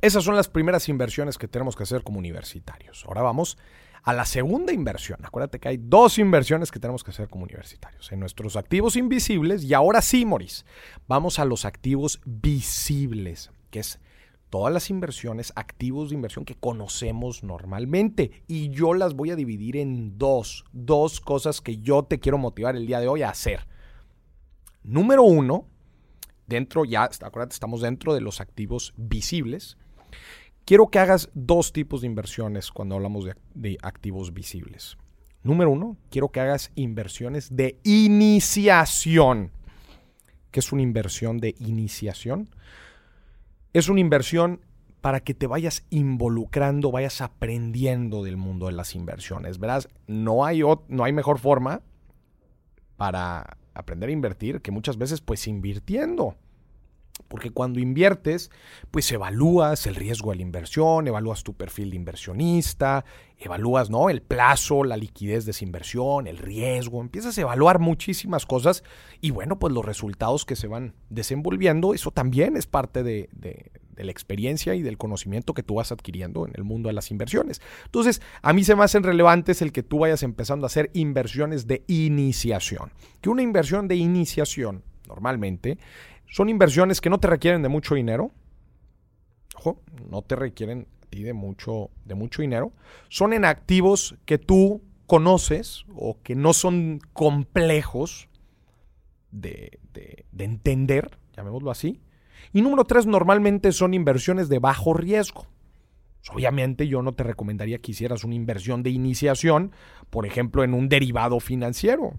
Esas 0.00 0.22
son 0.22 0.36
las 0.36 0.48
primeras 0.48 0.88
inversiones 0.88 1.38
que 1.38 1.48
tenemos 1.48 1.74
que 1.74 1.82
hacer 1.82 2.04
como 2.04 2.18
universitarios. 2.18 3.04
Ahora 3.06 3.22
vamos 3.22 3.58
a 4.04 4.12
la 4.12 4.24
segunda 4.24 4.72
inversión. 4.72 5.18
Acuérdate 5.24 5.58
que 5.58 5.68
hay 5.68 5.76
dos 5.76 6.18
inversiones 6.18 6.70
que 6.70 6.78
tenemos 6.78 7.02
que 7.02 7.10
hacer 7.10 7.28
como 7.28 7.44
universitarios. 7.44 8.12
En 8.12 8.20
nuestros 8.20 8.56
activos 8.56 8.96
invisibles 8.96 9.64
y 9.64 9.74
ahora 9.74 10.00
sí, 10.02 10.24
Moris, 10.24 10.64
vamos 11.08 11.38
a 11.38 11.44
los 11.44 11.64
activos 11.64 12.20
visibles, 12.24 13.50
que 13.70 13.80
es 13.80 13.98
todas 14.50 14.72
las 14.72 14.90
inversiones, 14.90 15.52
activos 15.56 16.08
de 16.08 16.16
inversión 16.16 16.44
que 16.44 16.54
conocemos 16.54 17.42
normalmente. 17.42 18.42
Y 18.46 18.70
yo 18.70 18.94
las 18.94 19.14
voy 19.14 19.30
a 19.30 19.36
dividir 19.36 19.76
en 19.76 20.18
dos, 20.18 20.64
dos 20.72 21.20
cosas 21.20 21.60
que 21.60 21.78
yo 21.78 22.04
te 22.04 22.18
quiero 22.18 22.38
motivar 22.38 22.76
el 22.76 22.86
día 22.86 23.00
de 23.00 23.08
hoy 23.08 23.22
a 23.22 23.30
hacer. 23.30 23.66
Número 24.82 25.22
uno, 25.22 25.66
dentro 26.46 26.84
ya, 26.84 27.04
acuérdate, 27.04 27.54
estamos 27.54 27.82
dentro 27.82 28.14
de 28.14 28.20
los 28.20 28.40
activos 28.40 28.94
visibles. 28.96 29.76
Quiero 30.64 30.88
que 30.88 30.98
hagas 30.98 31.30
dos 31.34 31.72
tipos 31.72 32.02
de 32.02 32.06
inversiones 32.06 32.70
cuando 32.70 32.94
hablamos 32.94 33.24
de, 33.24 33.34
de 33.54 33.78
activos 33.82 34.34
visibles. 34.34 34.96
Número 35.42 35.70
uno, 35.70 35.96
quiero 36.10 36.30
que 36.30 36.40
hagas 36.40 36.72
inversiones 36.74 37.54
de 37.54 37.78
iniciación. 37.84 39.52
¿Qué 40.50 40.60
es 40.60 40.72
una 40.72 40.82
inversión 40.82 41.38
de 41.38 41.54
iniciación? 41.58 42.48
Es 43.78 43.88
una 43.88 44.00
inversión 44.00 44.60
para 45.00 45.20
que 45.20 45.34
te 45.34 45.46
vayas 45.46 45.86
involucrando, 45.88 46.90
vayas 46.90 47.20
aprendiendo 47.20 48.24
del 48.24 48.36
mundo 48.36 48.66
de 48.66 48.72
las 48.72 48.96
inversiones. 48.96 49.60
Verás, 49.60 49.88
no 50.08 50.44
hay, 50.44 50.62
no 50.88 51.04
hay 51.04 51.12
mejor 51.12 51.38
forma 51.38 51.82
para 52.96 53.56
aprender 53.74 54.08
a 54.08 54.12
invertir 54.12 54.62
que 54.62 54.72
muchas 54.72 54.98
veces 54.98 55.20
pues 55.20 55.46
invirtiendo. 55.46 56.34
Porque 57.28 57.50
cuando 57.50 57.78
inviertes, 57.78 58.50
pues 58.90 59.10
evalúas 59.12 59.86
el 59.86 59.94
riesgo 59.94 60.30
de 60.30 60.36
la 60.36 60.42
inversión, 60.42 61.06
evalúas 61.06 61.44
tu 61.44 61.54
perfil 61.54 61.90
de 61.90 61.96
inversionista, 61.96 63.04
evalúas 63.38 63.90
¿no? 63.90 64.10
el 64.10 64.22
plazo, 64.22 64.82
la 64.84 64.96
liquidez 64.96 65.44
de 65.44 65.52
esa 65.52 65.64
inversión, 65.64 66.26
el 66.26 66.38
riesgo, 66.38 67.00
empiezas 67.00 67.36
a 67.38 67.42
evaluar 67.42 67.78
muchísimas 67.78 68.46
cosas 68.46 68.82
y 69.20 69.30
bueno, 69.30 69.58
pues 69.58 69.72
los 69.72 69.84
resultados 69.84 70.44
que 70.44 70.56
se 70.56 70.66
van 70.66 70.94
desenvolviendo, 71.10 71.94
eso 71.94 72.10
también 72.10 72.56
es 72.56 72.66
parte 72.66 73.02
de, 73.02 73.28
de 73.98 74.04
la 74.04 74.12
experiencia 74.12 74.74
y 74.74 74.82
del 74.82 74.96
conocimiento 74.96 75.54
que 75.54 75.64
tú 75.64 75.74
vas 75.74 75.92
adquiriendo 75.92 76.46
en 76.46 76.52
el 76.54 76.62
mundo 76.62 76.88
de 76.88 76.92
las 76.92 77.10
inversiones. 77.10 77.60
Entonces, 77.84 78.22
a 78.42 78.52
mí 78.52 78.62
se 78.62 78.76
me 78.76 78.84
hacen 78.84 79.02
relevantes 79.02 79.60
el 79.60 79.72
que 79.72 79.82
tú 79.82 79.98
vayas 79.98 80.22
empezando 80.22 80.64
a 80.64 80.68
hacer 80.68 80.90
inversiones 80.94 81.66
de 81.66 81.82
iniciación. 81.88 82.92
Que 83.20 83.28
una 83.28 83.42
inversión 83.42 83.88
de 83.88 83.96
iniciación, 83.96 84.84
normalmente, 85.08 85.78
son 86.28 86.48
inversiones 86.48 87.00
que 87.00 87.10
no 87.10 87.18
te 87.18 87.28
requieren 87.28 87.62
de 87.62 87.68
mucho 87.68 87.94
dinero. 87.94 88.30
Ojo, 89.56 89.82
no 90.10 90.22
te 90.22 90.36
requieren 90.36 90.86
de 91.10 91.32
mucho, 91.32 91.90
de 92.04 92.14
mucho 92.14 92.42
dinero. 92.42 92.72
Son 93.08 93.32
en 93.32 93.44
activos 93.44 94.16
que 94.24 94.38
tú 94.38 94.82
conoces 95.06 95.84
o 95.96 96.18
que 96.22 96.34
no 96.34 96.52
son 96.52 97.00
complejos 97.12 98.28
de, 99.30 99.78
de 99.92 100.44
entender, 100.44 101.18
llamémoslo 101.36 101.70
así. 101.70 102.00
Y 102.52 102.62
número 102.62 102.84
tres, 102.84 103.06
normalmente 103.06 103.72
son 103.72 103.94
inversiones 103.94 104.48
de 104.48 104.58
bajo 104.58 104.94
riesgo. 104.94 105.46
Obviamente 106.30 106.86
yo 106.88 107.00
no 107.02 107.12
te 107.12 107.24
recomendaría 107.24 107.78
que 107.78 107.92
hicieras 107.92 108.22
una 108.22 108.34
inversión 108.34 108.82
de 108.82 108.90
iniciación, 108.90 109.72
por 110.10 110.26
ejemplo, 110.26 110.62
en 110.62 110.74
un 110.74 110.88
derivado 110.88 111.40
financiero. 111.40 112.12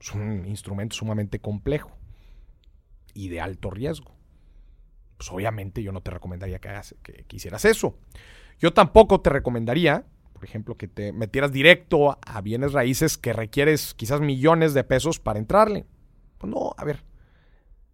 Es 0.00 0.14
un 0.14 0.46
instrumento 0.46 0.94
sumamente 0.94 1.40
complejo 1.40 1.97
y 3.18 3.28
de 3.30 3.40
alto 3.40 3.68
riesgo. 3.70 4.14
Pues 5.16 5.32
obviamente 5.32 5.82
yo 5.82 5.90
no 5.90 6.00
te 6.00 6.12
recomendaría 6.12 6.60
que, 6.60 6.68
hagas, 6.68 6.94
que, 7.02 7.26
hicieras 7.32 7.64
eso. 7.64 7.98
Yo 8.60 8.72
tampoco 8.72 9.20
te 9.20 9.28
recomendaría, 9.28 10.06
por 10.32 10.44
ejemplo, 10.44 10.76
que 10.76 10.86
te 10.86 11.12
metieras 11.12 11.50
directo 11.50 12.16
a 12.24 12.40
bienes 12.42 12.72
raíces 12.74 13.18
que 13.18 13.32
requieres 13.32 13.92
quizás 13.94 14.20
millones 14.20 14.72
de 14.72 14.84
pesos 14.84 15.18
para 15.18 15.40
entrarle. 15.40 15.84
Pues 16.38 16.48
no, 16.48 16.74
a 16.76 16.84
ver, 16.84 17.02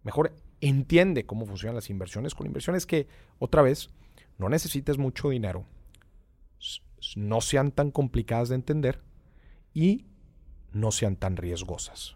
mejor 0.03 0.35
entiende 0.61 1.25
cómo 1.25 1.47
funcionan 1.47 1.73
las 1.73 1.89
inversiones 1.89 2.35
con 2.35 2.45
inversiones 2.45 2.85
que, 2.85 3.07
otra 3.39 3.63
vez, 3.63 3.89
no 4.37 4.47
necesites 4.47 4.99
mucho 4.99 5.29
dinero, 5.29 5.65
no 7.15 7.41
sean 7.41 7.71
tan 7.71 7.89
complicadas 7.89 8.49
de 8.49 8.55
entender 8.55 9.01
y 9.73 10.05
no 10.71 10.91
sean 10.91 11.15
tan 11.15 11.35
riesgosas. 11.35 12.15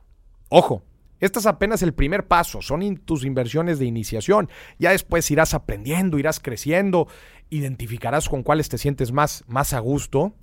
Ojo, 0.49 0.83
este 1.19 1.39
es 1.39 1.45
apenas 1.45 1.81
el 1.81 1.93
primer 1.93 2.27
paso, 2.27 2.61
son 2.61 2.97
tus 2.97 3.25
inversiones 3.25 3.79
de 3.79 3.85
iniciación. 3.85 4.49
Ya 4.77 4.91
después 4.91 5.29
irás 5.31 5.53
aprendiendo, 5.53 6.17
irás 6.17 6.39
creciendo, 6.39 7.07
identificarás 7.49 8.29
con 8.29 8.43
cuáles 8.43 8.69
te 8.69 8.77
sientes 8.77 9.11
más, 9.11 9.43
más 9.47 9.73
a 9.73 9.79
gusto 9.79 10.33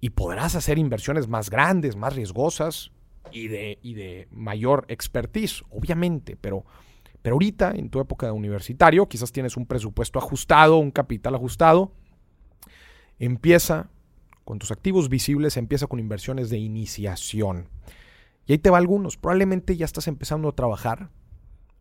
y 0.00 0.10
podrás 0.10 0.54
hacer 0.54 0.78
inversiones 0.78 1.28
más 1.28 1.50
grandes, 1.50 1.96
más 1.96 2.14
riesgosas 2.14 2.92
y 3.32 3.48
de, 3.48 3.78
y 3.82 3.94
de 3.94 4.28
mayor 4.30 4.84
expertise, 4.88 5.64
obviamente, 5.70 6.36
pero, 6.36 6.64
pero 7.22 7.34
ahorita 7.34 7.72
en 7.72 7.90
tu 7.90 8.00
época 8.00 8.26
de 8.26 8.32
universitario 8.32 9.08
quizás 9.08 9.32
tienes 9.32 9.56
un 9.56 9.66
presupuesto 9.66 10.18
ajustado, 10.18 10.76
un 10.76 10.90
capital 10.90 11.34
ajustado. 11.34 11.92
Empieza 13.18 13.90
con 14.44 14.58
tus 14.58 14.70
activos 14.70 15.08
visibles, 15.08 15.56
empieza 15.56 15.86
con 15.86 15.98
inversiones 15.98 16.50
de 16.50 16.58
iniciación. 16.58 17.68
Y 18.48 18.52
ahí 18.52 18.58
te 18.58 18.70
va 18.70 18.78
algunos. 18.78 19.18
Probablemente 19.18 19.76
ya 19.76 19.84
estás 19.84 20.08
empezando 20.08 20.48
a 20.48 20.52
trabajar 20.52 21.10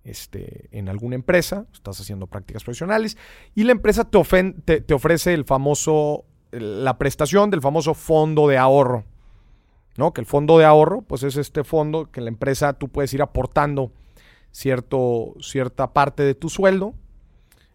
este, 0.04 0.68
en 0.78 0.90
alguna 0.90 1.16
empresa, 1.16 1.66
estás 1.74 2.00
haciendo 2.02 2.28
prácticas 2.28 2.64
profesionales 2.64 3.18
y 3.56 3.64
la 3.64 3.72
empresa 3.72 4.10
te, 4.10 4.82
te, 4.82 4.94
ofrece 4.94 5.34
el 5.34 5.46
famoso, 5.46 6.26
la 6.52 6.98
prestación 6.98 7.50
del 7.50 7.62
famoso 7.62 7.94
fondo 7.94 8.50
de 8.50 8.58
ahorro. 8.58 9.06
¿no? 9.96 10.14
Que 10.14 10.20
el 10.20 10.28
fondo 10.28 10.58
de 10.58 10.66
ahorro, 10.66 11.04
pues 11.04 11.24
es 11.24 11.38
este 11.38 11.64
fondo 11.64 12.12
que 12.12 12.20
la 12.20 12.28
empresa 12.28 12.74
tú 12.74 12.90
puedes 12.90 13.14
ir 13.14 13.22
aportando 13.22 13.94
cierto, 14.52 15.36
cierta 15.40 15.94
parte 15.94 16.24
de 16.24 16.36
tu 16.36 16.50
sueldo. 16.50 16.96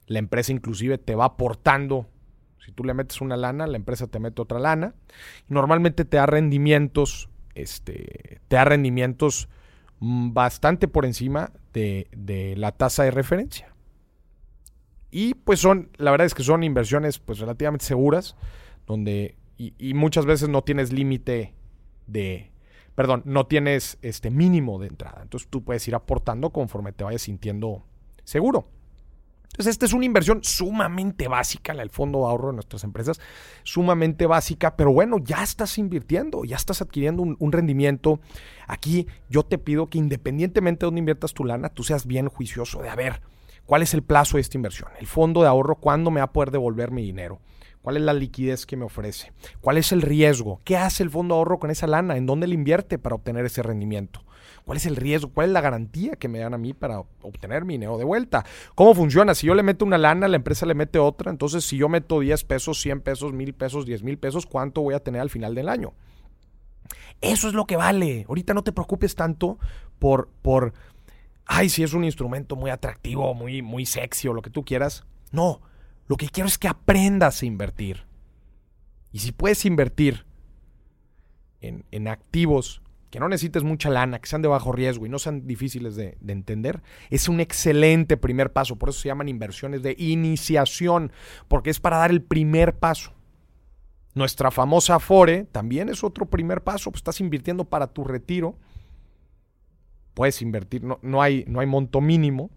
La 0.06 0.18
empresa 0.18 0.52
inclusive 0.52 0.98
te 0.98 1.14
va 1.14 1.24
aportando, 1.24 2.08
si 2.62 2.72
tú 2.72 2.84
le 2.84 2.92
metes 2.92 3.22
una 3.22 3.38
lana, 3.38 3.66
la 3.66 3.76
empresa 3.76 4.06
te 4.06 4.18
mete 4.18 4.42
otra 4.42 4.58
lana. 4.58 4.94
Normalmente 5.48 6.04
te 6.04 6.18
da 6.18 6.26
rendimientos 6.26 7.30
este, 7.54 8.40
te 8.48 8.56
da 8.56 8.64
rendimientos 8.64 9.48
mm, 10.00 10.32
bastante 10.32 10.88
por 10.88 11.04
encima 11.04 11.52
de, 11.72 12.54
la 12.56 12.72
tasa 12.72 13.04
de 13.04 13.10
referencia. 13.10 13.74
Y 15.10 15.34
pues 15.34 15.60
son, 15.60 15.90
la 15.96 16.10
verdad 16.10 16.26
es 16.26 16.34
que 16.34 16.42
son 16.42 16.62
inversiones 16.62 17.18
pues 17.18 17.38
relativamente 17.38 17.84
seguras, 17.84 18.36
donde, 18.86 19.36
y, 19.58 19.94
muchas 19.94 20.26
veces 20.26 20.48
no 20.48 20.62
tienes 20.62 20.92
límite 20.92 21.54
de, 22.06 22.50
perdón, 22.94 23.22
no 23.26 23.46
tienes 23.46 23.98
este 24.02 24.30
mínimo 24.30 24.78
de 24.78 24.88
entrada. 24.88 25.20
Entonces 25.22 25.48
tú 25.48 25.62
puedes 25.62 25.86
ir 25.86 25.94
aportando 25.94 26.50
conforme 26.50 26.92
te 26.92 27.04
vayas 27.04 27.22
sintiendo 27.22 27.84
seguro. 28.24 28.68
Entonces, 29.52 29.72
esta 29.72 29.84
es 29.84 29.92
una 29.92 30.06
inversión 30.06 30.42
sumamente 30.42 31.28
básica, 31.28 31.72
el 31.72 31.90
fondo 31.90 32.20
de 32.20 32.24
ahorro 32.24 32.48
de 32.48 32.54
nuestras 32.54 32.84
empresas, 32.84 33.20
sumamente 33.64 34.26
básica, 34.26 34.76
pero 34.76 34.94
bueno, 34.94 35.18
ya 35.18 35.42
estás 35.42 35.76
invirtiendo, 35.76 36.44
ya 36.44 36.56
estás 36.56 36.80
adquiriendo 36.80 37.22
un, 37.22 37.52
rendimiento. 37.52 38.18
Aquí 38.66 39.06
yo 39.28 39.42
te 39.42 39.58
pido 39.58 39.90
que 39.90 39.98
independientemente 39.98 40.80
de 40.80 40.86
dónde 40.86 41.00
inviertas 41.00 41.34
tu 41.34 41.44
lana, 41.44 41.68
tú 41.68 41.84
seas 41.84 42.06
bien 42.06 42.28
juicioso 42.28 42.80
de 42.80 42.88
a 42.88 42.94
ver 42.94 43.20
cuál 43.66 43.82
es 43.82 43.92
el 43.92 44.02
plazo 44.02 44.38
de 44.38 44.40
esta 44.40 44.56
inversión, 44.56 44.88
el 44.98 45.06
fondo 45.06 45.42
de 45.42 45.48
ahorro, 45.48 45.76
cuándo 45.76 46.10
me 46.10 46.20
va 46.20 46.24
a 46.24 46.32
poder 46.32 46.50
devolver 46.50 46.90
mi 46.90 47.02
dinero. 47.02 47.40
¿Cuál 47.82 47.96
es 47.96 48.02
la 48.04 48.14
liquidez 48.14 48.64
que 48.64 48.76
me 48.76 48.84
ofrece? 48.84 49.32
¿Cuál 49.60 49.76
es 49.76 49.92
el 49.92 50.02
riesgo? 50.02 50.60
¿Qué 50.64 50.76
hace 50.76 51.02
el 51.02 51.10
fondo 51.10 51.34
de 51.34 51.40
ahorro 51.40 51.58
con 51.58 51.70
esa 51.70 51.88
lana? 51.88 52.16
¿En 52.16 52.26
dónde 52.26 52.46
le 52.46 52.54
invierte 52.54 52.96
para 52.96 53.16
obtener 53.16 53.44
ese 53.44 53.62
rendimiento? 53.62 54.24
¿Cuál 54.64 54.76
es 54.78 54.86
el 54.86 54.96
riesgo? 54.96 55.30
¿Cuál 55.30 55.48
es 55.48 55.52
la 55.52 55.60
garantía 55.60 56.12
que 56.12 56.28
me 56.28 56.38
dan 56.38 56.54
a 56.54 56.58
mí 56.58 56.72
para 56.72 57.00
obtener 57.22 57.64
mi 57.64 57.74
dinero 57.74 57.98
de 57.98 58.04
vuelta? 58.04 58.44
¿Cómo 58.74 58.94
funciona? 58.94 59.34
Si 59.34 59.46
yo 59.46 59.54
le 59.54 59.62
meto 59.62 59.84
una 59.84 59.98
lana, 59.98 60.28
la 60.28 60.36
empresa 60.36 60.66
le 60.66 60.74
mete 60.74 60.98
otra. 60.98 61.30
Entonces, 61.30 61.64
si 61.64 61.76
yo 61.76 61.88
meto 61.88 62.20
10 62.20 62.44
pesos, 62.44 62.80
100 62.80 63.00
pesos, 63.00 63.32
1000 63.32 63.54
pesos, 63.54 63.86
10 63.86 64.02
mil 64.04 64.18
pesos, 64.18 64.46
¿cuánto 64.46 64.82
voy 64.82 64.94
a 64.94 65.00
tener 65.00 65.20
al 65.20 65.30
final 65.30 65.54
del 65.54 65.68
año? 65.68 65.94
Eso 67.20 67.48
es 67.48 67.54
lo 67.54 67.66
que 67.66 67.76
vale. 67.76 68.24
Ahorita 68.28 68.54
no 68.54 68.62
te 68.62 68.72
preocupes 68.72 69.14
tanto 69.16 69.58
por, 69.98 70.28
por, 70.42 70.74
ay, 71.44 71.68
si 71.68 71.82
es 71.82 71.92
un 71.92 72.04
instrumento 72.04 72.54
muy 72.54 72.70
atractivo, 72.70 73.34
muy, 73.34 73.62
muy 73.62 73.84
sexy 73.84 74.28
o 74.28 74.32
lo 74.32 74.42
que 74.42 74.50
tú 74.50 74.64
quieras. 74.64 75.04
No, 75.32 75.60
lo 76.06 76.16
que 76.16 76.28
quiero 76.28 76.46
es 76.46 76.58
que 76.58 76.68
aprendas 76.68 77.42
a 77.42 77.46
invertir. 77.46 78.04
Y 79.10 79.18
si 79.18 79.32
puedes 79.32 79.64
invertir 79.64 80.24
en, 81.60 81.84
en 81.90 82.08
activos 82.08 82.82
que 83.12 83.20
no 83.20 83.28
necesites 83.28 83.62
mucha 83.62 83.90
lana, 83.90 84.20
que 84.20 84.26
sean 84.26 84.40
de 84.40 84.48
bajo 84.48 84.72
riesgo 84.72 85.04
y 85.04 85.10
no 85.10 85.18
sean 85.18 85.46
difíciles 85.46 85.96
de, 85.96 86.16
entender, 86.26 86.82
es 87.10 87.28
un 87.28 87.40
excelente 87.40 88.16
primer 88.16 88.54
paso. 88.54 88.76
Por 88.76 88.88
eso 88.88 89.00
se 89.00 89.08
llaman 89.08 89.28
inversiones 89.28 89.82
de 89.82 89.94
iniciación, 89.98 91.12
porque 91.46 91.68
es 91.68 91.78
para 91.78 91.98
dar 91.98 92.10
el 92.10 92.22
primer 92.22 92.74
paso. 92.78 93.12
Nuestra 94.14 94.50
famosa 94.50 94.94
Afore 94.94 95.44
también 95.44 95.90
es 95.90 96.02
otro 96.02 96.24
primer 96.24 96.62
paso. 96.62 96.90
Pues 96.90 97.00
estás 97.00 97.20
invirtiendo 97.20 97.66
para 97.66 97.88
tu 97.88 98.02
retiro. 98.02 98.56
Puedes 100.14 100.40
invertir, 100.40 100.82
no, 100.82 101.20
hay, 101.20 101.44
no 101.46 101.60
hay 101.60 101.66
monto 101.66 102.00
mínimo. 102.00 102.48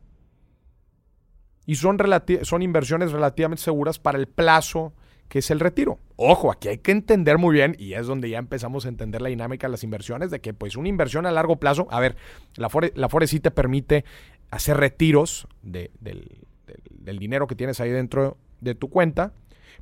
Y 1.65 1.75
son, 1.75 1.97
son 2.43 2.61
inversiones 2.61 3.11
relativamente 3.11 3.61
seguras 3.61 3.99
para 3.99 4.17
el 4.17 4.29
plazo 4.29 4.93
que 5.27 5.39
es 5.39 5.51
el 5.51 5.59
retiro. 5.59 5.99
Ojo, 6.15 6.51
aquí 6.51 6.67
hay 6.67 6.77
que 6.77 6.91
entender 6.91 7.37
muy 7.37 7.53
bien, 7.53 7.75
y 7.79 7.93
es 7.93 8.07
donde 8.07 8.29
ya 8.29 8.37
empezamos 8.37 8.85
a 8.85 8.89
entender 8.89 9.21
la 9.21 9.29
dinámica 9.29 9.67
de 9.67 9.71
las 9.71 9.83
inversiones, 9.83 10.31
de 10.31 10.39
que 10.39 10.53
pues 10.53 10.75
una 10.75 10.89
inversión 10.89 11.25
a 11.25 11.31
largo 11.31 11.57
plazo, 11.57 11.87
a 11.89 11.99
ver, 11.99 12.15
la 12.55 12.69
Fore, 12.69 12.93
la 12.95 13.09
sí 13.27 13.39
te 13.39 13.51
permite 13.51 14.05
hacer 14.51 14.77
retiros 14.77 15.47
del, 15.61 15.91
del 15.99 17.19
dinero 17.19 17.47
que 17.47 17.55
tienes 17.55 17.79
ahí 17.79 17.91
dentro 17.91 18.37
de 18.61 18.75
tu 18.75 18.89
cuenta, 18.89 19.33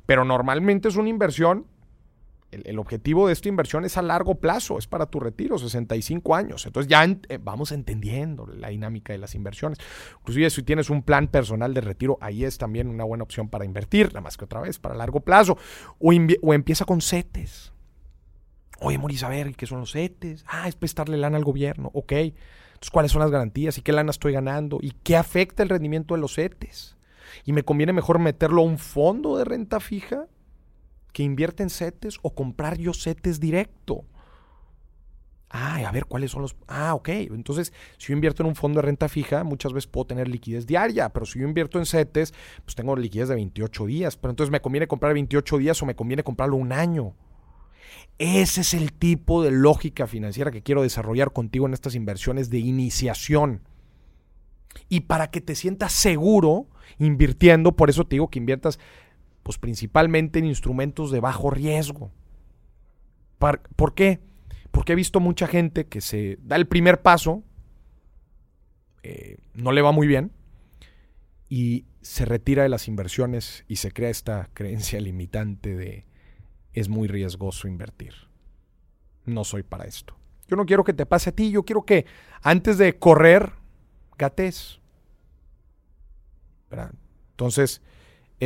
pero 0.06 0.24
normalmente 0.24 0.88
es 0.88 0.96
una 0.96 1.08
inversión 1.08 1.66
el, 2.64 2.78
objetivo 2.78 3.26
de 3.26 3.32
esta 3.32 3.48
inversión 3.48 3.84
es 3.84 3.96
a 3.96 4.02
largo 4.02 4.36
plazo, 4.36 4.78
es 4.78 4.86
para 4.86 5.06
tu 5.06 5.20
retiro, 5.20 5.58
65 5.58 6.34
años. 6.34 6.66
Entonces 6.66 6.88
ya 6.88 7.04
eh, 7.04 7.38
vamos 7.42 7.72
entendiendo 7.72 8.46
la 8.46 8.68
dinámica 8.68 9.12
de 9.12 9.18
las 9.18 9.34
inversiones. 9.34 9.78
Inclusive 10.20 10.50
si 10.50 10.62
tienes 10.62 10.90
un 10.90 11.02
plan 11.02 11.28
personal 11.28 11.74
de 11.74 11.80
retiro, 11.80 12.18
ahí 12.20 12.44
es 12.44 12.58
también 12.58 12.88
una 12.88 13.04
buena 13.04 13.24
opción 13.24 13.48
para 13.48 13.64
invertir, 13.64 14.08
nada 14.08 14.20
más 14.20 14.36
que 14.36 14.44
otra 14.44 14.60
vez, 14.60 14.78
para 14.78 14.94
largo 14.94 15.20
plazo. 15.20 15.58
O, 15.98 16.12
empieza 16.12 16.84
con 16.84 17.00
CETES. 17.00 17.72
Oye, 18.80 18.98
Moris, 18.98 19.22
a 19.22 19.28
ver, 19.28 19.54
¿qué 19.54 19.66
son 19.66 19.80
los 19.80 19.92
CETES? 19.92 20.44
Ah, 20.46 20.68
es 20.68 20.76
prestarle 20.76 21.16
lana 21.16 21.36
al 21.36 21.44
gobierno. 21.44 21.90
Ok. 21.94 22.12
Entonces, 22.12 22.90
¿cuáles 22.92 23.12
son 23.12 23.20
las 23.20 23.30
garantías? 23.30 23.78
¿Y 23.78 23.82
qué 23.82 23.92
lana 23.92 24.10
estoy 24.10 24.32
ganando? 24.32 24.78
¿Y 24.80 24.90
qué 25.02 25.16
afecta 25.16 25.62
el 25.62 25.68
rendimiento 25.68 26.14
de 26.14 26.20
los 26.20 26.34
CETES? 26.34 26.96
¿Y 27.44 27.52
me 27.52 27.62
conviene 27.62 27.92
mejor 27.92 28.18
meterlo 28.18 28.62
a 28.62 28.64
un 28.64 28.78
fondo 28.78 29.36
de 29.36 29.44
renta 29.44 29.80
fija? 29.80 30.26
Que 31.14 31.22
invierte 31.22 31.62
en 31.62 31.70
CETES 31.70 32.18
o 32.22 32.34
comprar 32.34 32.76
yo 32.76 32.92
CETES 32.92 33.40
directo. 33.40 34.04
Ah, 35.48 35.76
a 35.86 35.92
ver, 35.92 36.06
¿cuáles 36.06 36.32
son 36.32 36.42
los...? 36.42 36.56
Ah, 36.66 36.94
ok. 36.94 37.08
Entonces, 37.08 37.72
si 37.96 38.08
yo 38.08 38.14
invierto 38.14 38.42
en 38.42 38.48
un 38.48 38.56
fondo 38.56 38.80
de 38.80 38.86
renta 38.86 39.08
fija, 39.08 39.44
muchas 39.44 39.72
veces 39.72 39.86
puedo 39.86 40.06
tener 40.06 40.26
liquidez 40.26 40.66
diaria, 40.66 41.10
pero 41.10 41.24
si 41.24 41.38
yo 41.38 41.46
invierto 41.46 41.78
en 41.78 41.86
CETES, 41.86 42.34
pues 42.64 42.74
tengo 42.74 42.96
liquidez 42.96 43.28
de 43.28 43.36
28 43.36 43.86
días. 43.86 44.16
Pero 44.16 44.30
entonces, 44.30 44.50
¿me 44.50 44.60
conviene 44.60 44.88
comprar 44.88 45.14
28 45.14 45.58
días 45.58 45.80
o 45.80 45.86
me 45.86 45.94
conviene 45.94 46.24
comprarlo 46.24 46.56
un 46.56 46.72
año? 46.72 47.14
Ese 48.18 48.62
es 48.62 48.74
el 48.74 48.92
tipo 48.92 49.44
de 49.44 49.52
lógica 49.52 50.08
financiera 50.08 50.50
que 50.50 50.62
quiero 50.62 50.82
desarrollar 50.82 51.32
contigo 51.32 51.66
en 51.66 51.74
estas 51.74 51.94
inversiones 51.94 52.50
de 52.50 52.58
iniciación. 52.58 53.62
Y 54.88 55.02
para 55.02 55.30
que 55.30 55.40
te 55.40 55.54
sientas 55.54 55.92
seguro 55.92 56.66
invirtiendo, 56.98 57.76
por 57.76 57.90
eso 57.90 58.04
te 58.04 58.16
digo 58.16 58.28
que 58.28 58.40
inviertas 58.40 58.80
pues 59.44 59.58
principalmente 59.58 60.40
en 60.40 60.46
instrumentos 60.46 61.12
de 61.12 61.20
bajo 61.20 61.50
riesgo. 61.50 62.10
¿Por 63.38 63.94
qué? 63.94 64.20
Porque 64.70 64.94
he 64.94 64.96
visto 64.96 65.20
mucha 65.20 65.46
gente 65.46 65.86
que 65.86 66.00
se 66.00 66.38
da 66.42 66.56
el 66.56 66.66
primer 66.66 67.02
paso, 67.02 67.44
eh, 69.02 69.36
no 69.52 69.70
le 69.70 69.82
va 69.82 69.92
muy 69.92 70.06
bien, 70.06 70.32
y 71.48 71.84
se 72.00 72.24
retira 72.24 72.62
de 72.62 72.70
las 72.70 72.88
inversiones 72.88 73.64
y 73.68 73.76
se 73.76 73.92
crea 73.92 74.08
esta 74.08 74.48
creencia 74.54 74.98
limitante 74.98 75.76
de 75.76 76.06
es 76.72 76.88
muy 76.88 77.06
riesgoso 77.06 77.68
invertir. 77.68 78.14
No 79.26 79.44
soy 79.44 79.62
para 79.62 79.84
esto. 79.84 80.16
Yo 80.48 80.56
no 80.56 80.66
quiero 80.66 80.84
que 80.84 80.92
te 80.92 81.06
pase 81.06 81.30
a 81.30 81.34
ti, 81.34 81.50
yo 81.50 81.64
quiero 81.64 81.84
que 81.84 82.06
antes 82.42 82.78
de 82.78 82.98
correr, 82.98 83.52
gates. 84.18 84.80
Entonces, 87.30 87.82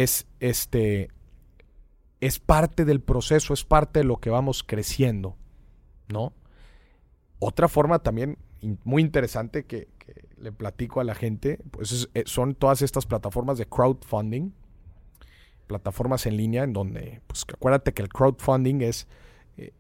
es 0.02 0.26
este 0.40 1.10
es 2.20 2.40
parte 2.40 2.84
del 2.84 3.00
proceso, 3.00 3.54
es 3.54 3.64
parte 3.64 4.00
de 4.00 4.04
lo 4.04 4.16
que 4.16 4.30
vamos 4.30 4.64
creciendo, 4.64 5.36
¿no? 6.08 6.32
Otra 7.38 7.68
forma 7.68 8.00
también 8.00 8.38
muy 8.84 9.02
interesante 9.02 9.64
que, 9.64 9.88
le 10.40 10.52
platico 10.52 11.00
a 11.00 11.04
la 11.04 11.16
gente, 11.16 11.58
pues 11.72 12.08
eh, 12.14 12.22
son 12.24 12.54
todas 12.54 12.80
estas 12.82 13.06
plataformas 13.06 13.58
de 13.58 13.66
crowdfunding, 13.66 14.52
plataformas 15.66 16.26
en 16.26 16.36
línea 16.36 16.62
en 16.62 16.72
donde, 16.72 17.22
pues 17.26 17.44
acuérdate 17.52 17.92
que 17.92 18.02
el 18.02 18.08
crowdfunding 18.08 18.80
es 18.82 19.08
eh, 19.56 19.72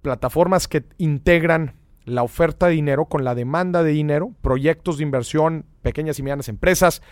plataformas 0.00 0.68
que 0.68 0.84
integran 0.98 1.74
la 2.04 2.22
oferta 2.22 2.66
de 2.66 2.74
dinero 2.74 3.06
con 3.06 3.24
la 3.24 3.34
demanda 3.34 3.82
de 3.82 3.90
dinero, 3.90 4.32
proyectos 4.40 4.98
de 4.98 5.02
inversión, 5.02 5.66
pequeñas 5.82 6.18
y 6.20 6.22
medianas 6.22 6.48
empresas, 6.48 7.02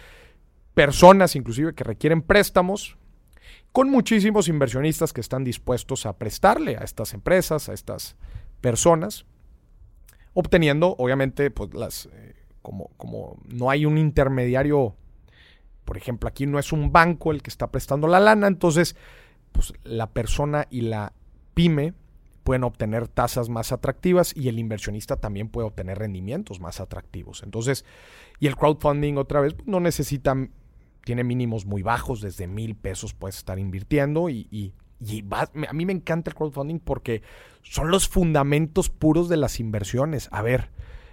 personas 0.76 1.34
inclusive 1.36 1.74
que 1.74 1.84
requieren 1.84 2.20
préstamos, 2.20 2.98
con 3.72 3.88
muchísimos 3.88 4.46
inversionistas 4.46 5.14
que 5.14 5.22
están 5.22 5.42
dispuestos 5.42 6.04
a 6.04 6.18
prestarle 6.18 6.76
a 6.76 6.80
estas 6.80 7.14
empresas, 7.14 7.70
a 7.70 7.72
estas 7.72 8.14
personas, 8.60 9.24
obteniendo, 10.34 10.94
obviamente, 10.98 11.50
pues 11.50 11.72
las, 11.72 12.10
eh, 12.12 12.34
como, 12.60 12.90
como 12.98 13.38
no 13.46 13.70
hay 13.70 13.86
un 13.86 13.96
intermediario, 13.96 14.94
por 15.86 15.96
ejemplo, 15.96 16.28
aquí 16.28 16.44
no 16.44 16.58
es 16.58 16.72
un 16.72 16.92
banco 16.92 17.32
el 17.32 17.40
que 17.40 17.48
está 17.48 17.70
prestando 17.70 18.06
la 18.06 18.20
lana, 18.20 18.46
entonces, 18.46 18.96
pues 19.52 19.72
la 19.82 20.10
persona 20.10 20.66
y 20.68 20.82
la 20.82 21.14
pyme 21.54 21.94
pueden 22.44 22.64
obtener 22.64 23.08
tasas 23.08 23.48
más 23.48 23.72
atractivas 23.72 24.36
y 24.36 24.48
el 24.48 24.58
inversionista 24.58 25.16
también 25.16 25.48
puede 25.48 25.68
obtener 25.68 26.00
rendimientos 26.00 26.60
más 26.60 26.80
atractivos. 26.80 27.42
Entonces, 27.42 27.86
y 28.40 28.46
el 28.46 28.56
crowdfunding 28.56 29.16
otra 29.16 29.40
vez 29.40 29.56
no 29.64 29.80
necesita 29.80 30.36
tiene 31.06 31.22
mínimos 31.22 31.66
muy 31.66 31.82
bajos, 31.82 32.20
desde 32.20 32.48
mil 32.48 32.74
pesos 32.74 33.14
puedes 33.14 33.36
estar 33.36 33.60
invirtiendo 33.60 34.28
y, 34.28 34.74
a 35.30 35.72
mí 35.72 35.86
me 35.86 35.92
encanta 35.92 36.30
el 36.30 36.34
crowdfunding 36.34 36.80
porque 36.80 37.22
son 37.62 37.92
los 37.92 38.08
fundamentos 38.08 38.90
puros 38.90 39.28
de 39.28 39.36
las 39.36 39.60
inversiones. 39.60 40.28
A 40.32 40.42
ver, 40.42 40.70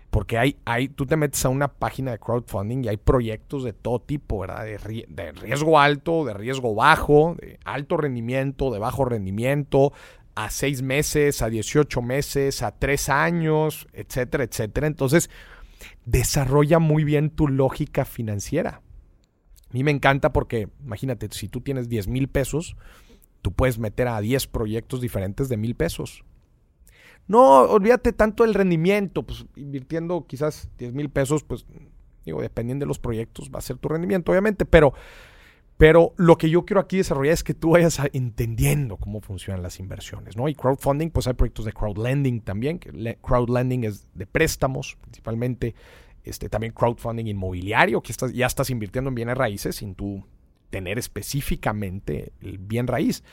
porque 0.09 0.39
hay, 0.39 0.57
hay, 0.65 0.87
tú 0.87 1.05
te 1.05 1.15
metes 1.15 1.45
a 1.45 1.49
una 1.49 1.67
página 1.67 2.09
de 2.09 2.17
crowdfunding 2.17 2.83
y 2.83 2.87
hay 2.87 2.97
proyectos 2.97 3.63
de 3.63 3.73
todo 3.73 3.99
tipo, 3.99 4.39
¿verdad? 4.39 4.63
De, 4.63 5.05
de, 5.07 5.31
riesgo 5.33 5.79
alto, 5.79 6.25
de 6.25 6.33
riesgo 6.33 6.73
bajo, 6.73 7.35
de 7.39 7.59
alto 7.63 7.95
rendimiento, 7.95 8.71
de 8.71 8.79
bajo 8.79 9.05
rendimiento, 9.05 9.93
a 10.33 10.49
seis 10.49 10.81
meses, 10.81 11.43
a 11.43 11.49
18 11.49 12.01
meses, 12.01 12.63
a 12.63 12.71
tres 12.71 13.09
años, 13.09 13.87
etcétera, 13.93 14.45
etcétera. 14.45 14.87
Entonces, 14.87 15.29
desarrolla 16.05 16.79
muy 16.79 17.03
bien 17.03 17.29
tu 17.29 17.47
lógica 17.47 18.05
financiera. 18.05 18.81
A 19.73 19.75
mí 19.75 19.83
me 19.83 19.89
encanta 19.89 20.31
porque, 20.31 20.69
imagínate, 20.85 21.27
si 21.31 21.47
tú 21.47 21.61
tienes 21.61 21.89
10 21.89 22.07
mil 22.07 22.27
pesos, 22.27 22.75
tú 23.41 23.51
puedes 23.51 23.79
meter 23.79 24.07
a 24.07 24.21
10 24.21 24.45
proyectos 24.47 25.01
diferentes 25.01 25.49
de 25.49 25.57
mil 25.57 25.73
pesos. 25.73 26.23
No, 27.27 27.61
olvídate 27.61 28.13
tanto 28.13 28.43
del 28.43 28.53
rendimiento, 28.53 29.23
pues 29.23 29.47
invirtiendo 29.55 30.27
quizás 30.27 30.69
10 30.77 30.93
mil 30.93 31.09
pesos, 31.09 31.43
pues 31.43 31.65
digo, 32.23 32.39
dependiendo 32.39 32.83
de 32.83 32.87
los 32.87 32.99
proyectos, 32.99 33.49
va 33.49 33.57
a 33.57 33.61
ser 33.63 33.77
tu 33.77 33.89
rendimiento, 33.89 34.31
obviamente, 34.31 34.63
pero, 34.63 34.93
pero 35.77 36.13
lo 36.17 36.37
que 36.37 36.51
yo 36.51 36.65
quiero 36.65 36.79
aquí 36.79 36.97
desarrollar 36.97 37.33
es 37.33 37.43
que 37.43 37.55
tú 37.55 37.71
vayas 37.71 37.99
entendiendo 38.13 38.97
cómo 38.97 39.21
funcionan 39.21 39.63
las 39.63 39.79
inversiones, 39.79 40.37
¿no? 40.37 40.47
Y 40.49 40.53
crowdfunding, 40.53 41.09
pues 41.09 41.25
hay 41.25 41.33
proyectos 41.33 41.65
de 41.65 41.73
crowdlending 41.73 42.41
también, 42.41 42.77
que 42.77 43.17
crowdlending 43.23 43.85
es 43.85 44.07
de 44.13 44.27
préstamos, 44.27 44.97
principalmente 45.01 45.73
este, 46.23 46.49
también 46.49 46.73
crowdfunding 46.73 47.25
inmobiliario, 47.25 48.01
que 48.01 48.11
estás, 48.11 48.33
ya 48.33 48.45
estás 48.45 48.69
invirtiendo 48.69 49.09
en 49.09 49.15
bienes 49.15 49.37
raíces 49.37 49.75
sin 49.77 49.95
tú 49.95 50.25
tener 50.69 50.97
específicamente 50.97 52.33
el 52.41 52.57
bien 52.57 52.87
raíz. 52.87 53.23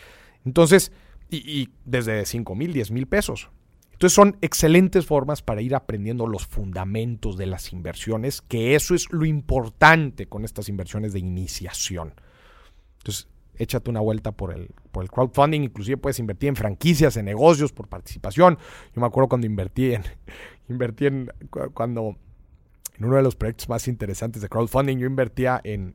Entonces, 0.45 0.93
y, 1.31 1.69
desde 1.85 2.27
5 2.27 2.55
mil, 2.55 2.73
10 2.73 2.91
mil 2.91 3.07
pesos. 3.07 3.51
Entonces 3.93 4.15
son 4.15 4.37
excelentes 4.41 5.07
formas 5.07 5.43
para 5.43 5.61
ir 5.61 5.75
aprendiendo 5.75 6.27
los 6.27 6.47
fundamentos 6.47 7.37
de 7.37 7.47
las 7.47 7.73
inversiones, 7.73 8.41
que 8.41 8.75
eso 8.75 8.95
es 8.95 9.13
lo 9.13 9.27
importante 9.27 10.27
con 10.27 10.45
estas 10.45 10.69
inversiones 10.69 11.13
de 11.13 11.19
iniciación. 11.19 12.15
Entonces, 12.99 13.29
échate 13.57 13.91
una 13.91 14.01
vuelta 14.01 14.33
por 14.33 14.55
el, 14.55 14.71
por 14.91 15.05
el 15.05 15.11
crowdfunding, 15.11 15.61
inclusive 15.61 15.99
puedes 15.99 16.19
invertir 16.19 16.49
en 16.49 16.57
franquicias, 16.57 17.17
en 17.19 17.27
negocios, 17.27 17.73
por 17.73 17.89
participación. 17.89 18.59
Yo 18.95 19.01
me 19.01 19.07
acuerdo 19.07 19.29
cuando 19.29 19.47
invertí 19.47 19.93
en, 19.93 20.03
invertí 20.69 21.07
en, 21.07 21.31
cuando 21.75 22.17
en 23.01 23.07
uno 23.07 23.17
de 23.17 23.23
los 23.23 23.35
proyectos 23.35 23.69
más 23.71 23.89
interesantes 23.89 24.43
de 24.43 24.49
crowdfunding, 24.49 24.99
yo 24.99 25.07
invertía 25.07 25.59
en, 25.65 25.95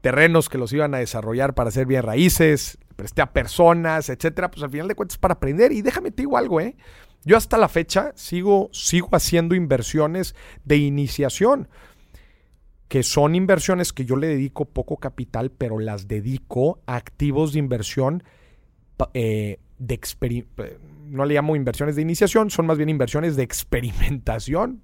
terrenos 0.00 0.48
que 0.48 0.58
los 0.58 0.72
iban 0.72 0.94
a 0.94 0.98
desarrollar 0.98 1.54
para 1.54 1.68
hacer 1.68 1.86
bien 1.86 2.02
raíces, 2.02 2.78
presté 2.96 3.22
a 3.22 3.32
personas, 3.32 4.08
etcétera. 4.08 4.50
Pues 4.50 4.64
al 4.64 4.70
final 4.70 4.88
de 4.88 4.96
cuentas 4.96 5.18
para 5.18 5.34
aprender. 5.34 5.70
Y 5.70 5.82
déjame 5.82 6.10
te 6.10 6.22
digo 6.22 6.36
algo, 6.36 6.60
¿eh? 6.60 6.76
Yo 7.24 7.36
hasta 7.36 7.58
la 7.58 7.68
fecha 7.68 8.12
sigo, 8.16 8.70
sigo 8.72 9.08
haciendo 9.12 9.54
inversiones 9.54 10.34
de 10.64 10.76
iniciación, 10.78 11.68
que 12.88 13.04
son 13.04 13.36
inversiones 13.36 13.92
que 13.92 14.04
yo 14.04 14.16
le 14.16 14.26
dedico 14.26 14.64
poco 14.64 14.96
capital, 14.96 15.50
pero 15.50 15.78
las 15.78 16.08
dedico 16.08 16.80
a 16.86 16.96
activos 16.96 17.52
de 17.52 17.60
inversión 17.60 18.24
eh, 19.14 19.60
de 19.78 20.00
eh, 20.22 20.78
no 21.06 21.24
le 21.24 21.34
llamo 21.34 21.54
inversiones 21.54 21.94
de 21.94 22.02
iniciación, 22.02 22.50
son 22.50 22.66
más 22.66 22.78
bien 22.78 22.88
inversiones 22.88 23.36
de 23.36 23.44
experimentación. 23.44 24.82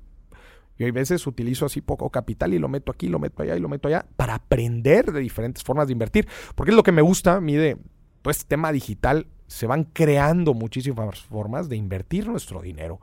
Yo 0.83 0.88
a 0.88 0.92
veces 0.92 1.27
utilizo 1.27 1.66
así 1.66 1.81
poco 1.81 2.11
capital 2.11 2.55
y 2.55 2.59
lo 2.59 2.68
meto 2.68 2.90
aquí, 2.90 3.09
lo 3.09 3.18
meto 3.18 3.42
allá 3.42 3.57
y 3.57 3.61
lo 3.61 3.68
meto 3.68 3.88
allá 3.88 4.07
para 4.16 4.35
aprender 4.35 5.12
de 5.12 5.21
diferentes 5.21 5.62
formas 5.62 5.87
de 5.87 5.92
invertir. 5.92 6.27
Porque 6.55 6.71
es 6.71 6.77
lo 6.77 6.83
que 6.83 6.92
me 6.92 7.03
gusta 7.03 7.37
a 7.37 7.40
mí 7.40 7.55
de 7.55 7.77
todo 8.23 8.31
este 8.31 8.47
tema 8.47 8.73
digital. 8.73 9.27
Se 9.47 9.66
van 9.66 9.85
creando 9.85 10.55
muchísimas 10.55 11.21
formas 11.21 11.68
de 11.68 11.77
invertir 11.77 12.27
nuestro 12.27 12.62
dinero. 12.62 13.01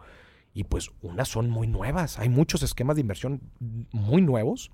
Y 0.53 0.63
pues 0.63 0.91
unas 1.01 1.27
son 1.29 1.49
muy 1.49 1.67
nuevas. 1.67 2.19
Hay 2.19 2.29
muchos 2.29 2.63
esquemas 2.63 2.95
de 2.95 3.01
inversión 3.01 3.41
muy 3.59 4.21
nuevos. 4.21 4.71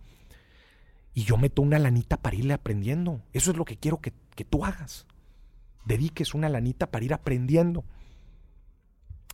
Y 1.13 1.24
yo 1.24 1.38
meto 1.38 1.62
una 1.62 1.80
lanita 1.80 2.18
para 2.18 2.36
irle 2.36 2.54
aprendiendo. 2.54 3.22
Eso 3.34 3.52
es 3.52 3.58
lo 3.58 3.65
que 3.65 3.78
quiero 3.78 4.00
que, 4.00 4.13
que 4.36 4.46
tú 4.46 4.65
hagas 4.65 5.06
dediques 5.86 6.34
una 6.34 6.50
lanita 6.50 6.88
para 6.91 7.06
ir 7.06 7.13
aprendiendo. 7.13 7.86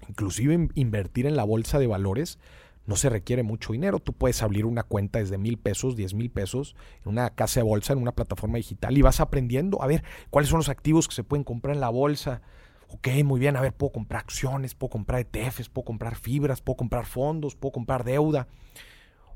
Inclusive 0.08 0.70
invertir 0.76 1.26
en 1.26 1.36
la 1.36 1.44
bolsa 1.44 1.80
de 1.80 1.88
valores 1.88 2.38
no 2.86 2.96
se 2.96 3.10
requiere 3.10 3.44
mucho 3.44 3.74
dinero. 3.74 4.00
Tú 4.00 4.14
puedes 4.14 4.42
abrir 4.42 4.66
una 4.66 4.84
cuenta 4.84 5.20
desde 5.20 5.38
mil 5.38 5.58
pesos, 5.58 5.96
diez 5.96 6.14
mil 6.14 6.30
pesos 6.30 6.76
en 7.04 7.12
una 7.12 7.30
casa 7.32 7.60
de 7.60 7.64
bolsa, 7.64 7.94
en 7.94 8.00
una 8.00 8.14
plataforma 8.14 8.58
digital 8.58 8.98
y 8.98 9.02
vas 9.02 9.20
aprendiendo 9.20 9.82
a 9.82 9.88
ver 9.88 10.04
cuáles 10.30 10.50
son 10.50 10.58
los 10.58 10.70
activos 10.70 11.08
que 11.08 11.16
se 11.16 11.24
pueden 11.24 11.44
comprar 11.44 11.76
en 11.76 11.82
la 11.82 11.90
bolsa. 11.90 12.42
Ok, 12.90 13.08
muy 13.24 13.40
bien, 13.40 13.56
a 13.56 13.62
ver, 13.62 13.74
puedo 13.74 13.94
comprar 13.94 14.22
acciones, 14.22 14.76
puedo 14.76 14.90
comprar 14.90 15.22
ETFs, 15.22 15.70
puedo 15.70 15.86
comprar 15.86 16.16
fibras, 16.16 16.62
puedo 16.62 16.76
comprar 16.76 17.06
fondos, 17.06 17.56
puedo 17.56 17.72
comprar 17.72 18.04
deuda. 18.04 18.48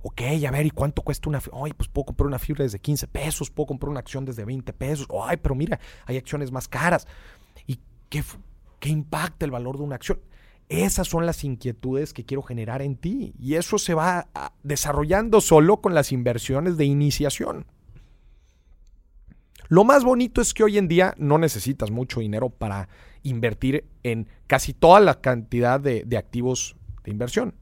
Ok, 0.02 0.22
a 0.46 0.52
ver, 0.52 0.66
¿y 0.66 0.72
cuánto 0.72 1.02
cuesta 1.02 1.30
una 1.30 1.40
fibra? 1.40 1.60
Ay, 1.64 1.74
pues 1.74 1.88
puedo 1.90 2.06
comprar 2.06 2.28
una 2.28 2.38
fibra 2.38 2.64
desde 2.64 2.80
15 2.80 3.08
pesos, 3.08 3.50
puedo 3.50 3.68
comprar 3.68 3.90
una 3.90 4.02
acción 4.02 4.26
desde 4.26 4.44
20 4.44 4.74
pesos. 4.74 5.08
Ay, 5.24 5.38
pero 5.38 5.56
mira, 5.56 5.80
hay 6.06 6.18
acciones 6.18 6.52
más 6.52 6.68
caras. 6.68 7.08
¿Y 7.66 7.80
qué, 8.10 8.22
qué 8.80 8.90
impacta 8.90 9.46
el 9.46 9.52
valor 9.52 9.78
de 9.78 9.84
una 9.84 9.96
acción? 9.96 10.20
Esas 10.68 11.08
son 11.08 11.26
las 11.26 11.44
inquietudes 11.44 12.14
que 12.14 12.26
quiero 12.26 12.42
generar 12.42 12.82
en 12.82 12.96
ti 12.96 13.36
y 13.38 13.56
eso 13.56 13.78
se 13.78 13.94
va 13.94 14.30
desarrollando 14.64 15.40
solo 15.42 15.78
con 15.78 15.94
las 15.94 16.12
inversiones 16.12 16.78
de 16.78 16.86
iniciación. 16.86 17.68
Lo 19.68 19.84
más 19.84 20.04
bonito 20.04 20.42
es 20.42 20.54
que 20.54 20.64
hoy 20.64 20.78
en 20.78 20.88
día 20.88 21.14
no 21.18 21.38
necesitas 21.38 21.92
mucho 21.92 22.20
dinero 22.20 22.50
para 22.50 22.88
invertir 23.24 23.86
en 24.04 24.28
casi 24.48 24.74
toda 24.74 25.00
la 25.00 25.22
cantidad 25.22 25.80
de, 25.80 26.04
de 26.04 26.18
activos 26.18 26.76
de 27.04 27.12
inversión. 27.12 27.56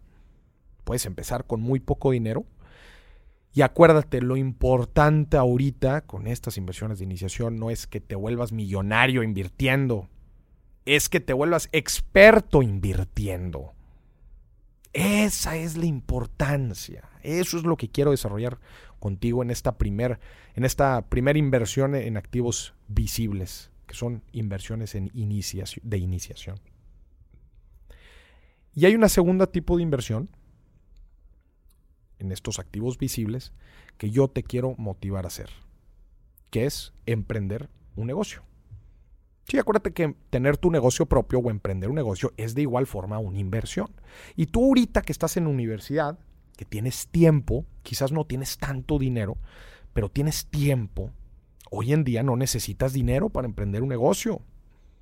Puedes 0.83 1.05
empezar 1.05 1.45
con 1.45 1.61
muy 1.61 1.79
poco 1.79 2.11
dinero. 2.11 2.45
Y 3.53 3.61
acuérdate, 3.61 4.21
lo 4.21 4.35
importante 4.35 5.37
ahorita 5.37 6.01
con 6.01 6.27
estas 6.27 6.57
inversiones 6.57 6.99
de 6.99 7.05
iniciación 7.05 7.57
no 7.57 7.69
es 7.69 7.85
que 7.85 8.01
te 8.01 8.15
vuelvas 8.15 8.51
millonario 8.51 9.23
invirtiendo, 9.23 10.09
es 10.85 11.09
que 11.09 11.19
te 11.19 11.33
vuelvas 11.33 11.69
experto 11.71 12.61
invirtiendo. 12.61 13.73
Esa 14.93 15.55
es 15.55 15.75
la 15.75 15.85
importancia. 15.85 17.09
Eso 17.23 17.57
es 17.57 17.63
lo 17.63 17.77
que 17.77 17.89
quiero 17.89 18.11
desarrollar 18.11 18.59
contigo 18.99 19.41
en 19.41 19.49
esta 19.49 19.77
esta 20.65 21.01
primera 21.01 21.39
inversión 21.39 21.95
en 21.95 22.15
activos 22.15 22.73
visibles, 22.87 23.71
que 23.87 23.95
son 23.95 24.23
inversiones 24.33 24.95
en 24.95 25.09
iniciación, 25.13 25.87
de 25.89 25.97
iniciación. 25.97 26.59
Y 28.75 28.85
hay 28.85 28.95
una 28.95 29.09
segunda 29.09 29.47
tipo 29.47 29.77
de 29.77 29.83
inversión 29.83 30.29
en 32.19 32.31
estos 32.31 32.59
activos 32.59 32.97
visibles 32.97 33.51
que 33.97 34.09
yo 34.09 34.27
te 34.27 34.43
quiero 34.43 34.75
motivar 34.77 35.25
a 35.25 35.27
hacer, 35.27 35.49
que 36.49 36.65
es 36.65 36.93
emprender 37.05 37.69
un 37.95 38.07
negocio. 38.07 38.43
Sí, 39.47 39.57
acuérdate 39.57 39.91
que 39.91 40.15
tener 40.29 40.57
tu 40.57 40.71
negocio 40.71 41.05
propio 41.05 41.39
o 41.39 41.49
emprender 41.49 41.89
un 41.89 41.95
negocio 41.95 42.33
es 42.37 42.55
de 42.55 42.61
igual 42.61 42.87
forma 42.87 43.19
una 43.19 43.39
inversión. 43.39 43.87
Y 44.35 44.47
tú 44.47 44.65
ahorita 44.65 45.01
que 45.01 45.11
estás 45.11 45.35
en 45.37 45.47
universidad, 45.47 46.17
que 46.57 46.65
tienes 46.65 47.07
tiempo, 47.07 47.65
quizás 47.81 48.11
no 48.11 48.25
tienes 48.25 48.57
tanto 48.57 48.99
dinero, 48.99 49.37
pero 49.93 50.09
tienes 50.09 50.47
tiempo, 50.47 51.11
hoy 51.69 51.91
en 51.91 52.03
día 52.03 52.23
no 52.23 52.35
necesitas 52.35 52.93
dinero 52.93 53.29
para 53.29 53.47
emprender 53.47 53.83
un 53.83 53.89
negocio. 53.89 54.41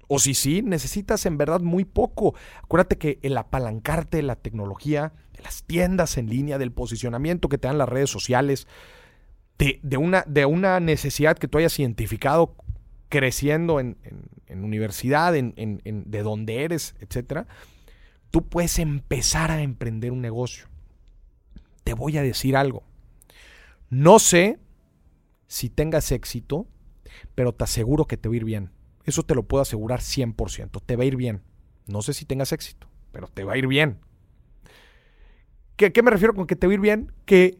O 0.07 0.19
si 0.19 0.33
sí, 0.33 0.61
necesitas 0.61 1.25
en 1.25 1.37
verdad 1.37 1.61
muy 1.61 1.85
poco. 1.85 2.35
Acuérdate 2.63 2.97
que 2.97 3.19
el 3.21 3.37
apalancarte 3.37 4.17
de 4.17 4.23
la 4.23 4.35
tecnología, 4.35 5.13
de 5.33 5.43
las 5.43 5.63
tiendas 5.63 6.17
en 6.17 6.29
línea, 6.29 6.57
del 6.57 6.73
posicionamiento 6.73 7.47
que 7.47 7.57
te 7.57 7.67
dan 7.67 7.77
las 7.77 7.87
redes 7.87 8.09
sociales, 8.09 8.67
de, 9.57 9.97
una, 9.97 10.23
de 10.27 10.45
una, 10.45 10.79
necesidad 10.79 11.37
que 11.37 11.47
tú 11.47 11.59
hayas 11.59 11.77
identificado 11.77 12.55
creciendo 13.11 13.79
en, 13.81 13.97
universidad, 14.49 15.35
en, 15.35 15.81
de 15.83 16.23
donde 16.23 16.63
eres, 16.63 16.95
etc., 17.01 17.45
tú 18.31 18.47
puedes 18.47 18.79
empezar 18.79 19.51
a 19.51 19.61
emprender 19.61 20.11
un 20.13 20.21
negocio. 20.21 20.65
Te 21.83 21.93
voy 21.93 22.17
a 22.17 22.23
decir 22.23 22.55
algo. 22.55 22.83
No 23.89 24.17
sé 24.17 24.57
si 25.47 25.69
tengas 25.69 26.13
éxito, 26.13 26.65
pero 27.35 27.53
te 27.53 27.65
aseguro 27.65 28.05
que 28.05 28.15
te 28.15 28.29
va 28.29 28.33
a 28.33 28.37
ir 28.37 28.45
bien. 28.45 28.71
Eso 29.03 29.23
te 29.23 29.35
lo 29.35 29.43
puedo 29.43 29.61
asegurar 29.61 29.99
100%. 29.99 30.81
Te 30.85 30.95
va 30.95 31.03
a 31.03 31.05
ir 31.05 31.17
bien. 31.17 31.41
No 31.87 32.01
sé 32.01 32.13
si 32.13 32.23
tengas 32.23 32.53
éxito, 32.53 32.87
pero 33.11 33.27
te 33.27 33.43
va 33.43 33.53
a 33.53 33.57
ir 33.57 33.67
bien. 33.67 33.99
¿Qué, 35.75 35.91
¿Qué, 35.91 36.01
me 36.01 36.11
refiero 36.11 36.33
con 36.33 36.47
que 36.47 36.55
te 36.55 36.67
va 36.67 36.71
a 36.71 36.75
ir 36.75 36.79
bien? 36.79 37.11
Que 37.25 37.59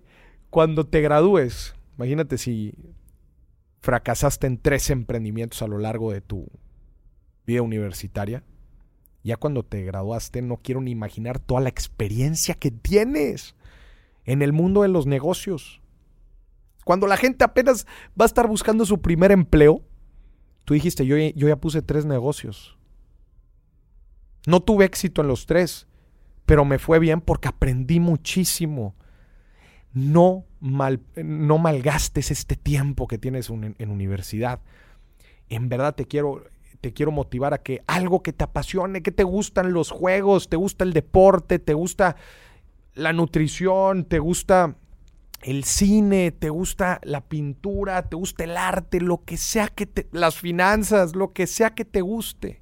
cuando 0.50 0.88
te 0.88 1.02
gradúes, 1.02 1.76
imagínate 1.98 2.38
si 2.38 2.74
fracasaste 3.82 4.48
en 4.48 4.58
tres 4.58 4.90
emprendimientos 4.90 5.62
a 5.62 5.68
lo 5.68 5.78
largo 5.78 6.12
de 6.12 6.22
tu 6.22 6.48
vida 7.46 7.62
universitaria, 7.62 8.44
ya 9.24 9.38
cuando 9.38 9.64
te 9.64 9.84
graduaste 9.84 10.42
no 10.42 10.58
quiero 10.58 10.82
ni 10.82 10.92
imaginar 10.92 11.40
toda 11.40 11.62
la 11.62 11.70
experiencia 11.70 12.56
que 12.56 12.72
tienes 12.72 13.56
en 14.26 14.42
el 14.42 14.54
mundo 14.54 14.84
de 14.84 14.88
los 14.88 15.06
negocios. 15.06 15.82
Cuando 16.86 17.08
la 17.08 17.18
gente 17.18 17.44
apenas 17.44 17.86
va 18.20 18.26
a 18.26 18.28
estar 18.28 18.48
buscando 18.48 18.86
su 18.86 19.02
primer 19.02 19.32
empleo, 19.32 19.84
Tú 20.66 20.74
dijiste, 20.74 21.06
yo, 21.06 21.18
yo 21.18 21.48
ya 21.48 21.56
puse 21.56 21.82
tres 21.82 22.06
negocios. 22.06 22.78
No 24.48 24.62
tuve 24.62 24.86
éxito 24.86 25.22
en 25.22 25.28
los 25.28 25.46
tres, 25.46 25.88
pero 26.46 26.66
me 26.66 26.80
fue 26.80 27.00
bien 27.00 27.22
porque 27.22 27.48
aprendí 27.48 28.00
muchísimo. 28.00 28.96
No, 29.94 30.46
mal, 30.62 31.02
no 31.16 31.58
malgastes 31.58 32.32
este 32.32 32.56
tiempo 32.56 33.08
que 33.08 33.18
tienes 33.18 33.50
en, 33.50 33.90
universidad. 33.90 34.62
En 35.50 35.68
verdad 35.68 35.96
te 35.96 36.06
quiero, 36.06 36.46
te 36.80 36.94
quiero 36.94 37.12
motivar 37.12 37.54
a 37.54 37.62
que 37.62 37.82
algo 37.88 38.24
que 38.24 38.32
te 38.32 38.46
apasione, 38.46 39.02
que 39.02 39.12
te 39.12 39.24
gustan 39.24 39.74
los 39.74 39.92
juegos, 39.92 40.48
te 40.48 40.56
gusta 40.56 40.86
el 40.86 40.94
deporte, 40.94 41.60
te 41.60 41.74
gusta 41.74 42.16
la 42.94 43.12
nutrición, 43.12 44.06
te 44.06 44.20
gusta 44.20 44.78
el 45.42 45.64
cine, 45.64 46.32
te 46.32 46.50
gusta 46.50 47.02
la 47.04 47.22
pintura, 47.22 48.08
te 48.08 48.16
gusta 48.16 48.44
el 48.44 48.56
arte, 48.56 49.02
lo 49.02 49.24
que 49.24 49.38
sea 49.38 49.68
que 49.68 49.88
te, 49.88 50.08
las 50.12 50.38
finanzas, 50.38 51.16
lo 51.16 51.34
que 51.34 51.48
sea 51.48 51.72
que 51.72 51.86
te 51.86 52.02
guste. 52.02 52.62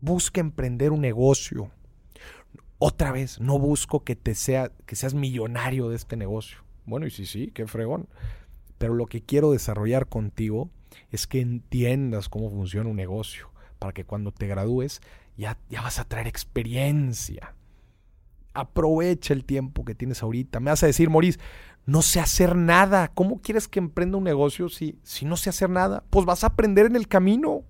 Busca 0.00 0.40
emprender 0.40 0.92
un 0.92 1.00
negocio. 1.00 1.72
Otra 2.78 3.12
vez, 3.12 3.40
no 3.40 3.58
busco 3.58 4.04
que 4.04 4.16
te 4.16 4.34
sea 4.34 4.70
que 4.86 4.96
seas 4.96 5.14
millonario 5.14 5.88
de 5.88 5.96
este 5.96 6.16
negocio. 6.16 6.58
Bueno, 6.84 7.06
y 7.06 7.10
sí, 7.10 7.26
sí, 7.26 7.50
qué 7.54 7.66
fregón. 7.66 8.08
Pero 8.78 8.94
lo 8.94 9.06
que 9.06 9.22
quiero 9.22 9.52
desarrollar 9.52 10.08
contigo 10.08 10.70
es 11.10 11.26
que 11.26 11.40
entiendas 11.40 12.28
cómo 12.28 12.50
funciona 12.50 12.90
un 12.90 12.96
negocio, 12.96 13.50
para 13.78 13.92
que 13.92 14.04
cuando 14.04 14.32
te 14.32 14.46
gradúes 14.46 15.00
ya, 15.36 15.58
ya 15.68 15.82
vas 15.82 15.98
a 15.98 16.04
traer 16.04 16.26
experiencia 16.26 17.54
aprovecha 18.56 19.34
el 19.34 19.44
tiempo 19.44 19.84
que 19.84 19.94
tienes 19.94 20.22
ahorita. 20.22 20.60
Me 20.60 20.70
vas 20.70 20.82
a 20.82 20.86
decir, 20.86 21.10
Maurice, 21.10 21.38
no 21.84 22.02
sé 22.02 22.20
hacer 22.20 22.56
nada. 22.56 23.08
¿Cómo 23.08 23.40
quieres 23.40 23.68
que 23.68 23.78
emprenda 23.78 24.18
un 24.18 24.24
negocio 24.24 24.68
si, 24.68 24.98
si 25.02 25.24
no 25.24 25.36
sé 25.36 25.50
hacer 25.50 25.70
nada? 25.70 26.02
Pues 26.10 26.24
vas 26.26 26.42
a 26.42 26.48
aprender 26.48 26.86
en 26.86 26.96
el 26.96 27.06
camino. 27.06 27.64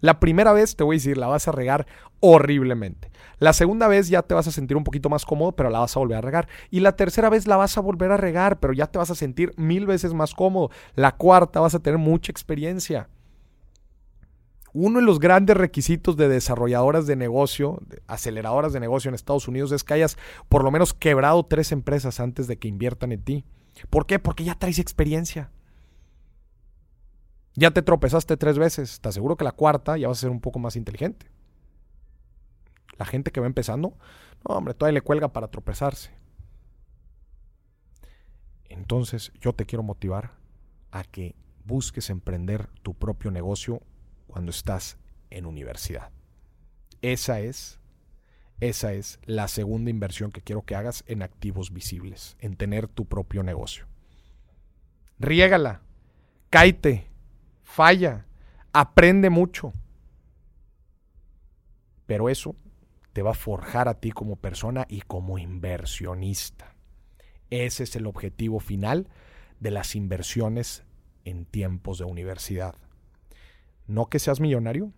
La 0.00 0.20
primera 0.20 0.52
vez, 0.52 0.76
te 0.76 0.84
voy 0.84 0.96
a 0.96 0.98
decir, 0.98 1.16
la 1.16 1.26
vas 1.26 1.48
a 1.48 1.52
regar 1.52 1.86
horriblemente. 2.20 3.10
La 3.38 3.52
segunda 3.52 3.88
vez 3.88 4.08
ya 4.08 4.22
te 4.22 4.34
vas 4.34 4.46
a 4.46 4.52
sentir 4.52 4.76
un 4.76 4.84
poquito 4.84 5.08
más 5.08 5.24
cómodo, 5.24 5.52
pero 5.52 5.70
la 5.70 5.80
vas 5.80 5.96
a 5.96 6.00
volver 6.00 6.18
a 6.18 6.22
regar. 6.22 6.48
Y 6.70 6.80
la 6.80 6.96
tercera 6.96 7.30
vez 7.30 7.46
la 7.46 7.56
vas 7.56 7.76
a 7.78 7.80
volver 7.80 8.12
a 8.12 8.16
regar, 8.16 8.60
pero 8.60 8.72
ya 8.72 8.86
te 8.86 8.98
vas 8.98 9.10
a 9.10 9.14
sentir 9.14 9.52
mil 9.56 9.86
veces 9.86 10.14
más 10.14 10.34
cómodo. 10.34 10.70
La 10.94 11.16
cuarta 11.16 11.60
vas 11.60 11.74
a 11.74 11.80
tener 11.80 11.98
mucha 11.98 12.32
experiencia. 12.32 13.08
Uno 14.72 15.00
de 15.00 15.04
los 15.04 15.18
grandes 15.18 15.56
requisitos 15.56 16.16
de 16.16 16.28
desarrolladoras 16.28 17.06
de 17.06 17.16
negocio, 17.16 17.80
aceleradoras 18.06 18.72
de 18.72 18.78
negocio 18.78 19.08
en 19.08 19.16
Estados 19.16 19.48
Unidos, 19.48 19.72
es 19.72 19.82
que 19.82 19.94
hayas 19.94 20.16
por 20.48 20.62
lo 20.62 20.70
menos 20.70 20.94
quebrado 20.94 21.44
tres 21.44 21.72
empresas 21.72 22.20
antes 22.20 22.46
de 22.46 22.56
que 22.56 22.68
inviertan 22.68 23.10
en 23.10 23.22
ti. 23.22 23.44
¿Por 23.88 24.06
qué? 24.06 24.18
Porque 24.18 24.44
ya 24.44 24.54
traes 24.54 24.78
experiencia. 24.78 25.50
Ya 27.60 27.72
te 27.72 27.82
tropezaste 27.82 28.38
tres 28.38 28.56
veces. 28.56 29.02
Te 29.02 29.10
aseguro 29.10 29.36
que 29.36 29.44
la 29.44 29.52
cuarta 29.52 29.98
ya 29.98 30.08
vas 30.08 30.16
a 30.16 30.20
ser 30.22 30.30
un 30.30 30.40
poco 30.40 30.58
más 30.58 30.76
inteligente. 30.76 31.26
La 32.96 33.04
gente 33.04 33.30
que 33.32 33.40
va 33.40 33.46
empezando, 33.46 33.98
no, 34.48 34.54
hombre, 34.54 34.72
todavía 34.72 34.94
le 34.94 35.02
cuelga 35.02 35.34
para 35.34 35.48
tropezarse. 35.48 36.10
Entonces, 38.64 39.30
yo 39.42 39.52
te 39.52 39.66
quiero 39.66 39.82
motivar 39.82 40.32
a 40.90 41.04
que 41.04 41.34
busques 41.66 42.08
emprender 42.08 42.70
tu 42.82 42.94
propio 42.94 43.30
negocio 43.30 43.82
cuando 44.26 44.48
estás 44.52 44.96
en 45.28 45.44
universidad. 45.44 46.10
Esa 47.02 47.40
es, 47.40 47.78
esa 48.60 48.94
es 48.94 49.20
la 49.26 49.48
segunda 49.48 49.90
inversión 49.90 50.32
que 50.32 50.40
quiero 50.40 50.62
que 50.62 50.76
hagas 50.76 51.04
en 51.08 51.22
activos 51.22 51.74
visibles, 51.74 52.38
en 52.40 52.56
tener 52.56 52.88
tu 52.88 53.04
propio 53.04 53.42
negocio. 53.42 53.84
Riégala, 55.18 55.82
cáite, 56.48 57.09
falla, 57.70 58.26
aprende 58.72 59.30
mucho. 59.30 59.72
Pero 62.06 62.28
eso 62.28 62.56
te 63.12 63.22
va 63.22 63.30
a 63.30 63.34
forjar 63.34 63.88
a 63.88 63.94
ti 63.94 64.10
como 64.10 64.36
persona 64.36 64.86
y 64.88 65.02
como 65.02 65.38
inversionista. 65.38 66.74
Ese 67.50 67.84
es 67.84 67.94
el 67.94 68.06
objetivo 68.06 68.58
final 68.58 69.08
de 69.60 69.70
las 69.70 69.94
inversiones 69.94 70.84
en 71.24 71.44
tiempos 71.44 71.98
de 71.98 72.04
universidad. 72.04 72.74
No 73.86 74.06
que 74.06 74.18
seas 74.18 74.40
millonario, 74.40 74.92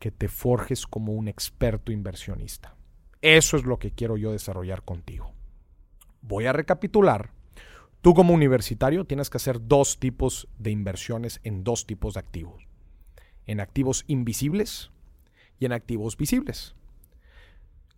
que 0.00 0.10
te 0.10 0.28
forjes 0.28 0.86
como 0.86 1.12
un 1.12 1.28
experto 1.28 1.92
inversionista. 1.92 2.74
Eso 3.22 3.56
es 3.56 3.64
lo 3.64 3.78
que 3.78 3.92
quiero 3.92 4.16
yo 4.16 4.32
desarrollar 4.32 4.82
contigo. 4.82 5.32
Voy 6.22 6.46
a 6.46 6.52
recapitular. 6.52 7.30
Tú 8.02 8.14
como 8.14 8.32
universitario 8.32 9.04
tienes 9.04 9.28
que 9.28 9.36
hacer 9.36 9.66
dos 9.68 9.98
tipos 9.98 10.48
de 10.58 10.70
inversiones 10.70 11.40
en 11.44 11.64
dos 11.64 11.86
tipos 11.86 12.14
de 12.14 12.20
activos. 12.20 12.66
En 13.46 13.60
activos 13.60 14.04
invisibles 14.06 14.90
y 15.58 15.66
en 15.66 15.72
activos 15.72 16.16
visibles. 16.16 16.74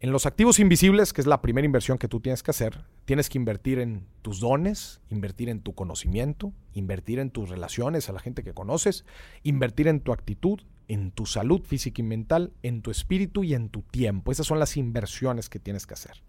En 0.01 0.11
los 0.11 0.27
activos 0.27 0.59
invisibles, 0.59 1.13
que 1.13 1.21
es 1.21 1.29
la 1.29 1.41
primera 1.41 1.65
inversión 1.65 1.99
que 1.99 2.09
tú 2.09 2.19
tienes 2.19 2.43
que 2.43 2.51
hacer, 2.51 2.85
tienes 3.05 3.29
que 3.29 3.39
invertir 3.39 3.79
en 3.79 4.05
tus 4.23 4.41
dones, 4.41 5.01
invertir 5.09 5.49
en 5.49 5.61
tu 5.61 5.77
conocimiento, 5.77 6.53
invertir 6.75 7.21
en 7.21 7.31
tus 7.31 7.49
relaciones 7.49 8.09
a 8.09 8.13
la 8.13 8.19
gente 8.19 8.43
que 8.43 8.55
conoces, 8.55 9.05
invertir 9.45 9.87
en 9.87 10.01
tu 10.01 10.13
actitud, 10.13 10.63
en 10.89 11.13
tu 11.13 11.27
salud 11.27 11.63
física 11.63 12.03
y 12.03 12.05
mental, 12.05 12.53
en 12.65 12.83
tu 12.83 12.91
espíritu 12.91 13.45
y 13.45 13.55
en 13.55 13.69
tu 13.69 13.83
tiempo. 13.83 14.33
Esas 14.33 14.49
son 14.49 14.59
las 14.59 14.77
inversiones 14.77 15.49
que 15.49 15.61
tienes 15.61 15.87
que 15.87 15.95
hacer. 15.95 16.25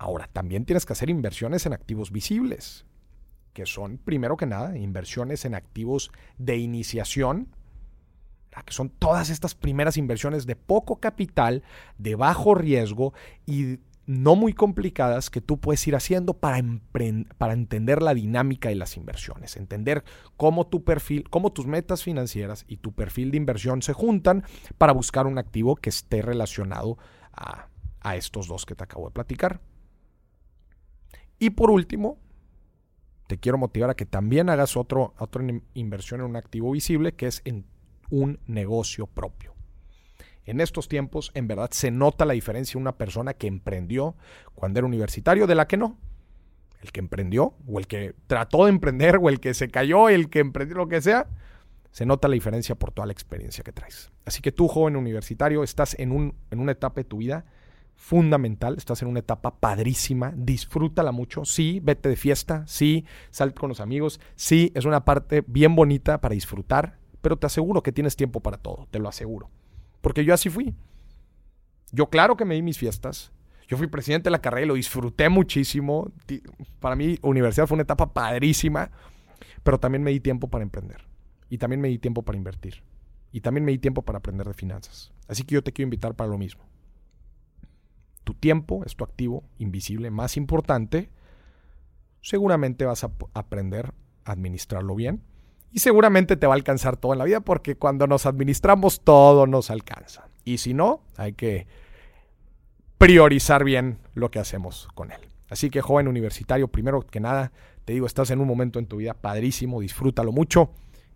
Ahora, 0.00 0.30
también 0.32 0.64
tienes 0.64 0.86
que 0.86 0.94
hacer 0.94 1.10
inversiones 1.10 1.66
en 1.66 1.74
activos 1.74 2.10
visibles, 2.10 2.86
que 3.52 3.66
son, 3.66 3.98
primero 3.98 4.38
que 4.38 4.46
nada, 4.46 4.78
inversiones 4.78 5.44
en 5.44 5.54
activos 5.54 6.10
de 6.38 6.56
iniciación, 6.56 7.54
que 8.64 8.72
son 8.72 8.88
todas 8.88 9.28
estas 9.28 9.54
primeras 9.54 9.98
inversiones 9.98 10.46
de 10.46 10.56
poco 10.56 11.00
capital, 11.00 11.62
de 11.98 12.14
bajo 12.14 12.54
riesgo 12.54 13.12
y 13.44 13.80
no 14.06 14.36
muy 14.36 14.54
complicadas 14.54 15.28
que 15.28 15.42
tú 15.42 15.60
puedes 15.60 15.86
ir 15.86 15.94
haciendo 15.94 16.32
para, 16.32 16.56
entender 17.52 18.00
la 18.00 18.14
dinámica 18.14 18.70
de 18.70 18.76
las 18.76 18.96
inversiones, 18.96 19.58
entender 19.58 20.02
cómo 20.38 20.66
tu 20.66 20.82
perfil, 20.82 21.28
cómo 21.28 21.52
tus 21.52 21.66
metas 21.66 22.02
financieras 22.02 22.64
y 22.68 22.78
tu 22.78 22.92
perfil 22.92 23.32
de 23.32 23.36
inversión 23.36 23.82
se 23.82 23.92
juntan 23.92 24.44
para 24.78 24.94
buscar 24.94 25.26
un 25.26 25.36
activo 25.36 25.76
que 25.76 25.90
esté 25.90 26.22
relacionado 26.22 26.96
a 27.34 28.16
estos 28.16 28.48
dos 28.48 28.64
que 28.64 28.74
te 28.74 28.84
acabo 28.84 29.04
de 29.04 29.12
platicar. 29.12 29.60
Y 31.40 31.50
por 31.50 31.70
último, 31.70 32.18
te 33.26 33.38
quiero 33.38 33.58
motivar 33.58 33.90
a 33.90 33.94
que 33.94 34.04
también 34.04 34.50
hagas 34.50 34.76
otro, 34.76 35.14
otra 35.18 35.42
inversión 35.74 36.20
en 36.20 36.26
un 36.26 36.36
activo 36.36 36.70
visible 36.70 37.12
que 37.12 37.26
es 37.26 37.40
en 37.46 37.64
un 38.10 38.38
negocio 38.46 39.06
propio. 39.06 39.54
En 40.44 40.60
estos 40.60 40.86
tiempos, 40.86 41.30
en 41.34 41.48
verdad, 41.48 41.70
se 41.72 41.90
nota 41.90 42.26
la 42.26 42.34
diferencia 42.34 42.78
una 42.78 42.98
persona 42.98 43.32
que 43.34 43.46
emprendió 43.46 44.16
cuando 44.54 44.80
era 44.80 44.86
universitario 44.86 45.46
de 45.46 45.54
la 45.54 45.66
que 45.66 45.78
no. 45.78 45.98
El 46.82 46.92
que 46.92 47.00
emprendió, 47.00 47.54
o 47.66 47.78
el 47.78 47.86
que 47.86 48.14
trató 48.26 48.64
de 48.64 48.70
emprender, 48.70 49.16
o 49.16 49.28
el 49.30 49.40
que 49.40 49.54
se 49.54 49.68
cayó, 49.68 50.08
el 50.08 50.28
que 50.28 50.40
emprendió 50.40 50.76
lo 50.76 50.88
que 50.88 51.00
sea, 51.00 51.26
se 51.90 52.04
nota 52.04 52.28
la 52.28 52.34
diferencia 52.34 52.74
por 52.74 52.92
toda 52.92 53.06
la 53.06 53.12
experiencia 53.12 53.64
que 53.64 53.72
traes. 53.72 54.10
Así 54.26 54.42
que 54.42 54.52
tú, 54.52 54.68
joven 54.68 54.96
universitario, 54.96 55.62
estás 55.62 55.98
en, 55.98 56.12
un, 56.12 56.34
en 56.50 56.60
una 56.60 56.72
etapa 56.72 57.00
de 57.00 57.04
tu 57.04 57.18
vida 57.18 57.46
fundamental, 58.00 58.76
estás 58.78 59.02
en 59.02 59.08
una 59.08 59.20
etapa 59.20 59.54
padrísima, 59.60 60.32
disfrútala 60.34 61.12
mucho, 61.12 61.44
sí, 61.44 61.80
vete 61.82 62.08
de 62.08 62.16
fiesta, 62.16 62.66
sí, 62.66 63.04
sal 63.30 63.52
con 63.52 63.68
los 63.68 63.78
amigos, 63.78 64.20
sí, 64.36 64.72
es 64.74 64.86
una 64.86 65.04
parte 65.04 65.44
bien 65.46 65.76
bonita 65.76 66.18
para 66.18 66.34
disfrutar, 66.34 66.98
pero 67.20 67.36
te 67.36 67.46
aseguro 67.46 67.82
que 67.82 67.92
tienes 67.92 68.16
tiempo 68.16 68.40
para 68.40 68.56
todo, 68.56 68.88
te 68.90 68.98
lo 68.98 69.08
aseguro. 69.08 69.50
Porque 70.00 70.24
yo 70.24 70.32
así 70.32 70.48
fui. 70.48 70.74
Yo 71.92 72.08
claro 72.08 72.38
que 72.38 72.46
me 72.46 72.54
di 72.54 72.62
mis 72.62 72.78
fiestas. 72.78 73.32
Yo 73.68 73.76
fui 73.76 73.86
presidente 73.86 74.24
de 74.24 74.30
la 74.30 74.40
carrera 74.40 74.64
y 74.64 74.68
lo 74.68 74.74
disfruté 74.74 75.28
muchísimo. 75.28 76.10
Para 76.80 76.96
mí, 76.96 77.18
universidad 77.20 77.66
fue 77.66 77.76
una 77.76 77.82
etapa 77.82 78.14
padrísima, 78.14 78.90
pero 79.62 79.78
también 79.78 80.02
me 80.02 80.10
di 80.10 80.20
tiempo 80.20 80.48
para 80.48 80.64
emprender. 80.64 81.04
Y 81.50 81.58
también 81.58 81.82
me 81.82 81.88
di 81.88 81.98
tiempo 81.98 82.22
para 82.22 82.38
invertir. 82.38 82.82
Y 83.30 83.42
también 83.42 83.66
me 83.66 83.72
di 83.72 83.78
tiempo 83.78 84.02
para 84.02 84.18
aprender 84.18 84.46
de 84.46 84.54
finanzas. 84.54 85.12
Así 85.28 85.44
que 85.44 85.54
yo 85.54 85.62
te 85.62 85.72
quiero 85.72 85.86
invitar 85.86 86.14
para 86.14 86.30
lo 86.30 86.38
mismo. 86.38 86.64
Tu 88.30 88.34
tiempo 88.34 88.84
es 88.86 88.94
tu 88.94 89.02
activo 89.02 89.42
invisible 89.58 90.08
más 90.12 90.36
importante. 90.36 91.10
Seguramente 92.20 92.84
vas 92.84 93.02
a 93.02 93.10
aprender 93.34 93.92
a 94.24 94.30
administrarlo 94.30 94.94
bien 94.94 95.24
y 95.72 95.80
seguramente 95.80 96.36
te 96.36 96.46
va 96.46 96.52
a 96.52 96.54
alcanzar 96.54 96.96
todo 96.96 97.12
en 97.12 97.18
la 97.18 97.24
vida 97.24 97.40
porque 97.40 97.74
cuando 97.74 98.06
nos 98.06 98.26
administramos 98.26 99.00
todo 99.00 99.48
nos 99.48 99.68
alcanza. 99.68 100.28
Y 100.44 100.58
si 100.58 100.74
no, 100.74 101.02
hay 101.16 101.32
que 101.32 101.66
priorizar 102.98 103.64
bien 103.64 103.98
lo 104.14 104.30
que 104.30 104.38
hacemos 104.38 104.86
con 104.94 105.10
él. 105.10 105.22
Así 105.48 105.68
que 105.68 105.80
joven 105.80 106.06
universitario, 106.06 106.68
primero 106.68 107.00
que 107.00 107.18
nada, 107.18 107.50
te 107.84 107.94
digo, 107.94 108.06
estás 108.06 108.30
en 108.30 108.40
un 108.40 108.46
momento 108.46 108.78
en 108.78 108.86
tu 108.86 108.98
vida 108.98 109.14
padrísimo, 109.14 109.80
disfrútalo 109.80 110.30
mucho 110.30 110.70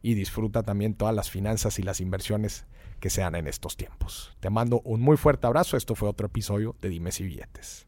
y 0.05 0.13
disfruta 0.13 0.63
también 0.63 0.93
todas 0.93 1.15
las 1.15 1.31
finanzas 1.31 1.79
y 1.79 1.83
las 1.83 2.03
inversiones 2.03 2.67
que 3.01 3.09
sean 3.09 3.35
en 3.37 3.47
estos 3.47 3.79
tiempos. 3.79 4.37
Te 4.39 4.51
mando 4.51 4.83
un 4.85 5.01
muy 5.01 5.17
fuerte 5.17 5.47
abrazo, 5.47 5.79
esto 5.79 5.95
fue 5.95 6.11
otro 6.11 6.27
episodio 6.27 6.77
de 6.83 6.91
Dimes 6.91 7.21
y 7.21 7.25
Billetes. 7.25 7.87